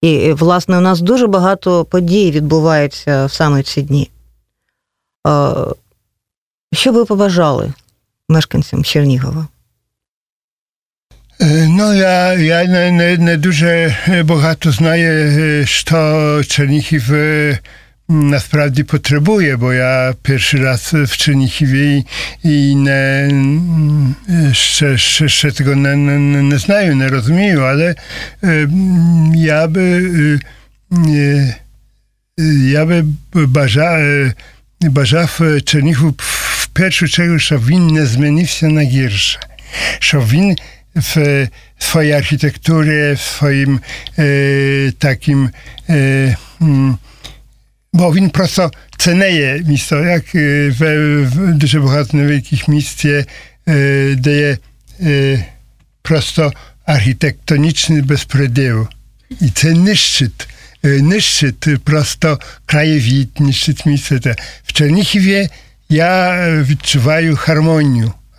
І, 0.03 0.33
власне, 0.33 0.79
у 0.79 0.81
нас 0.81 1.01
дуже 1.01 1.27
багато 1.27 1.85
подій 1.85 2.31
відбувається 2.31 3.29
саме 3.29 3.61
в 3.61 3.65
ці 3.65 3.83
дні. 3.83 4.11
Що 6.73 6.93
ви 6.93 7.05
побажали 7.05 7.73
мешканцям 8.29 8.85
Чернігова? 8.85 9.47
Е, 11.41 11.67
Ну, 11.69 11.95
я, 11.95 12.33
я 12.35 12.65
не, 12.65 12.91
не, 12.91 13.17
не 13.17 13.37
дуже 13.37 13.97
багато 14.25 14.73
знаю, 14.73 15.39
е, 15.41 15.67
що 15.67 16.43
Чернігів 16.49 17.15
е, 17.15 17.59
насправді 18.09 18.83
потребує, 18.83 19.57
бо 19.57 19.73
я 19.73 20.15
перший 20.23 20.61
раз 20.61 20.95
в 20.95 21.17
Черніхіві 21.17 22.05
і 22.43 22.75
не, 22.77 23.29
м, 23.31 24.15
ще, 24.53 24.99
ще, 24.99 25.29
ще 25.29 25.49
tego 25.49 25.75
не, 25.75 25.97
не, 25.97 26.19
не, 26.19 26.43
не 26.43 26.59
знаю, 26.59 26.97
не 26.97 27.09
розумію, 27.09 27.61
але 27.61 27.95
е, 28.43 28.49
м, 28.49 29.33
я 29.37 29.67
би, 29.67 29.83
е, 30.93 31.55
е, 32.39 32.45
я 32.71 32.85
би 32.85 33.05
бажав, 33.35 33.99
е, 34.01 34.35
бажав 34.83 35.41
Чернігу 35.65 36.15
в 36.19 36.67
першу 36.67 37.09
чергу, 37.09 37.39
щоб 37.39 37.67
він 37.67 37.87
не 37.87 38.07
змінився 41.01 41.21
на 41.21 41.27
гірше, 41.27 41.49
щоб 41.49 41.49
він 41.49 41.49
w 41.81 41.85
swojej 41.85 42.13
architekturze, 42.13 43.17
w 43.17 43.21
swoim 43.21 43.81
e, 44.19 44.23
takim 44.99 45.51
e, 45.89 46.37
mm, 46.61 46.95
bo 47.93 48.15
він 48.15 48.31
просто 48.31 48.73
цінує 48.99 49.63
місто, 49.67 50.05
як 50.05 50.35
е, 50.35 50.71
в, 50.79 51.23
в 51.23 51.55
дуже 51.55 51.81
багато 51.81 52.17
невеликих 52.17 52.69
місць 52.69 53.05
є, 53.05 53.25
е, 53.69 54.15
де 54.19 54.39
є 54.39 54.59
е, 55.01 55.45
просто 56.03 56.53
архітектонічний 56.87 58.03
безпреділ. 58.03 58.89
І 59.41 59.51
це 59.51 59.73
нищить, 59.73 60.49
е, 60.85 60.89
нищить 60.89 61.85
просто 61.85 62.41
краєвід, 62.67 63.31
нищить 63.41 63.87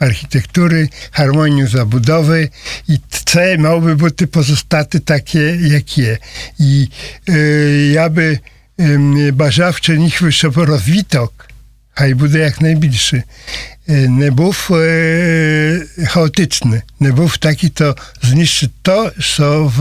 місце. 0.02 0.28
Те. 0.28 0.40
В 0.40 0.48
Черніхіві 0.48 0.74
я 0.74 0.78
е, 0.80 0.80
відчуваю 0.80 0.90
гармонію 0.90 0.90
архітектури, 0.90 0.90
гармонію 1.12 1.68
забудови, 1.68 2.50
і 2.88 3.00
це 3.10 3.58
мав 3.58 3.82
би 3.82 3.96
бути 3.96 4.28
позостати 4.28 5.00
таке, 5.00 5.56
як 5.56 5.98
є. 5.98 6.18
І 6.60 6.90
е, 7.30 7.40
я 7.94 8.10
би 8.10 8.40
е, 8.80 9.32
бажав 9.32 9.80
Черніхові, 9.80 10.32
щоб 10.32 10.58
розвиток, 10.58 11.46
хай 11.94 12.14
буде 12.14 12.40
якнайбільше, 12.40 13.24
е, 13.88 13.94
не 13.94 14.32
був 14.32 14.68
е, 14.72 15.86
хаотичний, 16.08 16.82
не 17.00 17.12
був 17.12 17.38
такий, 17.38 17.70
то 17.70 17.98
знищить 18.22 18.74
то, 18.82 19.12
що 19.20 19.74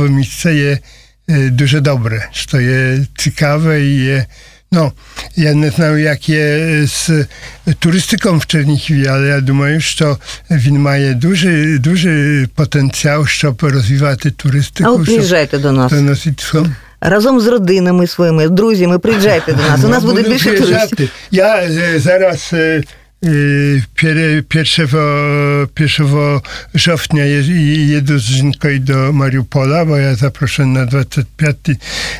в 4.72 4.76
місце 4.76 4.94
є 5.36 5.50
е, 5.50 5.52
дуже 5.52 5.52
добре, 5.52 5.52
що 5.52 5.52
є 5.52 5.52
цікаве 5.52 5.52
і 5.52 5.52
є 5.52 5.52
No, 5.52 5.52
ja 5.52 5.54
nie 5.54 5.70
znam, 5.70 5.98
jak 5.98 6.28
jest 6.28 6.94
z 6.96 7.78
turystyką 7.80 8.40
w 8.40 8.46
Czernichiwie, 8.46 9.12
ale 9.12 9.26
ja 9.26 9.40
думаю, 9.40 9.80
що 9.80 10.18
він 10.50 10.78
має 10.78 11.14
дуже, 11.14 11.78
дуже 11.78 12.48
потенціал, 12.54 13.26
щоб 13.26 13.62
розвивати 13.62 14.30
туристику. 14.30 14.90
А 14.90 14.92
от 14.92 15.04
приїжджайте 15.04 15.58
до 15.58 15.72
нас. 15.72 15.92
Доносити 15.92 16.44
Разом 17.00 17.40
з 17.40 17.46
родинами 17.46 18.06
своїми, 18.06 18.48
друзями, 18.48 18.98
приїжджайте 18.98 19.52
до 19.52 19.62
нас. 19.62 19.84
У 19.84 19.88
нас 19.88 20.04
буде 20.04 20.22
Буду 20.22 20.34
більше 20.34 20.50
приїжджати. 20.50 20.96
туристів. 20.96 21.10
Я 21.30 21.56
е, 21.56 21.98
зараз 21.98 22.50
е, 22.52 22.82
е, 23.24 23.82
пер- 23.94 24.42
першого, 24.42 25.68
першого 25.74 26.42
жовтня 26.74 27.24
є- 27.24 27.40
їду 27.86 28.18
з 28.18 28.22
жінкою 28.22 28.78
до 28.78 29.12
Маріупола, 29.12 29.84
бо 29.84 29.98
я 29.98 30.14
запрошений 30.14 30.74
на 30.74 30.84
25 30.84 31.56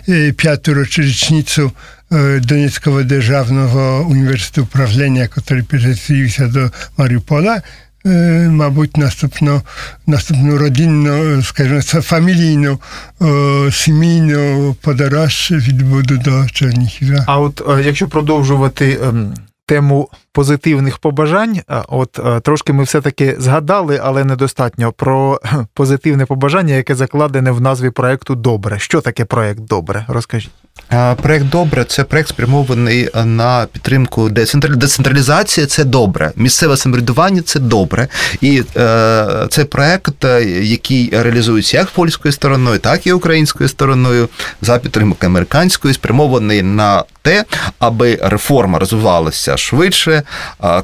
е, 0.09 0.33
п'яту 0.33 0.75
річницю 0.75 1.73
е, 1.77 1.98
Донецького 2.43 3.03
державного 3.03 4.07
університету 4.11 4.63
управління, 4.63 5.21
який 5.21 5.63
переселився 5.63 6.47
до 6.47 6.71
Маріупола. 6.97 7.63
Е, 8.07 8.49
Мабуть, 8.51 8.97
наступну, 8.97 9.63
наступну 10.07 10.59
родинну, 10.59 11.43
скажімо, 11.43 11.81
фамілійну, 11.83 12.81
е, 13.23 13.73
сімейну 13.73 14.77
подорож 14.81 15.51
відбуду 15.51 16.19
до 16.19 16.47
Черніхіва. 16.53 17.25
А 17.27 17.39
от 17.39 17.63
е, 17.69 17.83
якщо 17.83 18.09
продовжувати 18.09 18.99
ем, 19.03 19.35
тему 19.67 20.09
позитивних 20.33 20.99
побажань, 20.99 21.57
е, 21.71 21.83
от 21.89 22.19
е, 22.27 22.41
трошки 22.41 22.73
ми 22.73 22.85
все-таки 22.85 23.37
згадали, 23.39 24.01
але 24.05 24.25
недостатньо 24.25 24.93
про 24.93 25.41
позитивне 25.75 26.27
побажання, 26.27 26.75
яке 26.75 26.95
закладене 26.95 27.51
в 27.51 27.61
назві 27.61 27.91
проекту 27.91 28.35
Добре. 28.35 28.79
Що 28.79 29.01
таке 29.01 29.25
проект 29.25 29.61
Добре? 29.61 30.05
Розкажіть. 30.09 30.51
Е, 30.93 31.15
Проект 31.15 31.45
добре 31.49 31.85
це 31.85 32.05
проект 32.05 32.29
спрямований 32.29 33.09
е, 33.15 33.25
на 33.25 33.67
підтримку 33.73 34.29
децентралі- 34.29 34.77
децентралізації. 34.77 35.67
Це 35.67 35.85
добре. 35.85 36.33
Місцеве 36.37 36.77
самоврядування 36.77 37.43
це 37.43 37.61
добре. 37.61 38.09
І 38.41 38.63
е, 38.77 39.47
це 39.51 39.65
проект, 39.65 40.25
е, 40.25 40.45
який 40.63 41.11
реалізується 41.13 41.77
як 41.77 41.87
польською 41.91 42.33
стороною, 42.33 42.79
так 42.79 43.07
і 43.07 43.13
українською 43.13 43.69
стороною 43.69 44.29
за 44.63 44.79
підтримки 44.79 45.27
американської, 45.27 45.95
спрямований 45.95 46.63
на 46.63 47.05
те, 47.23 47.45
аби 47.79 48.19
реформа 48.23 48.79
розвивалася 48.79 49.57
швидше, 49.57 50.18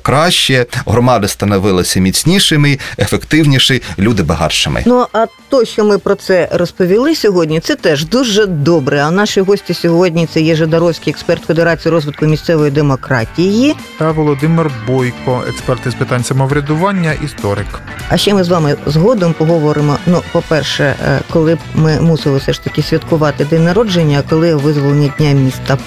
краще, 0.03 0.67
громади 0.87 1.29
становилися 1.29 2.01
міцнішими, 2.01 2.79
ефективніші, 2.99 3.83
люди 3.99 4.23
багатшими. 4.23 4.83
Ну 4.87 5.07
а 5.13 5.27
то, 5.49 5.65
що 5.65 5.85
ми 5.85 5.99
про 5.99 6.15
це 6.15 6.49
розповіли 6.53 7.15
сьогодні, 7.17 7.61
це 7.61 7.77
теж 7.77 8.05
дуже 8.05 8.47
добре. 8.47 9.03
А 9.03 9.11
наші 9.11 9.41
гості 9.41 9.75
сьогодні 9.75 10.27
це 10.27 10.41
є 10.41 10.55
Жидаровський 10.55 11.13
експерт 11.13 11.45
Федерації 11.45 11.93
розвитку 11.93 12.27
місцевої 12.27 12.71
демократії. 12.71 13.75
Та 13.99 14.11
Володимир 14.11 14.71
Бойко, 14.87 15.43
експерт 15.49 15.87
із 15.87 15.95
питань 15.95 16.25
самоврядування, 16.25 17.13
історик. 17.25 17.67
А 18.09 18.17
ще 18.17 18.35
ми 18.35 18.45
з 18.45 18.49
вами 18.49 18.77
згодом 18.87 19.33
поговоримо. 19.33 19.99
Ну, 20.07 20.23
по-перше, 20.33 20.95
е, 21.07 21.21
коли 21.31 21.55
б 21.55 21.59
ми 21.75 22.01
мусили 22.01 22.39
все 22.39 22.53
ж 22.53 22.65
таки 22.65 22.83
святкувати 22.83 23.45
день 23.45 23.65
народження, 23.65 24.23
коли 24.31 24.55
визволення 24.55 25.13
дня 25.19 25.33
міста. 25.33 25.79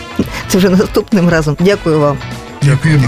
Це 0.47 0.57
вже 0.57 0.69
наступним 0.69 1.29
разом. 1.29 1.57
Дякую 1.59 1.99
вам. 1.99 2.17
Дякуємо. 2.61 3.07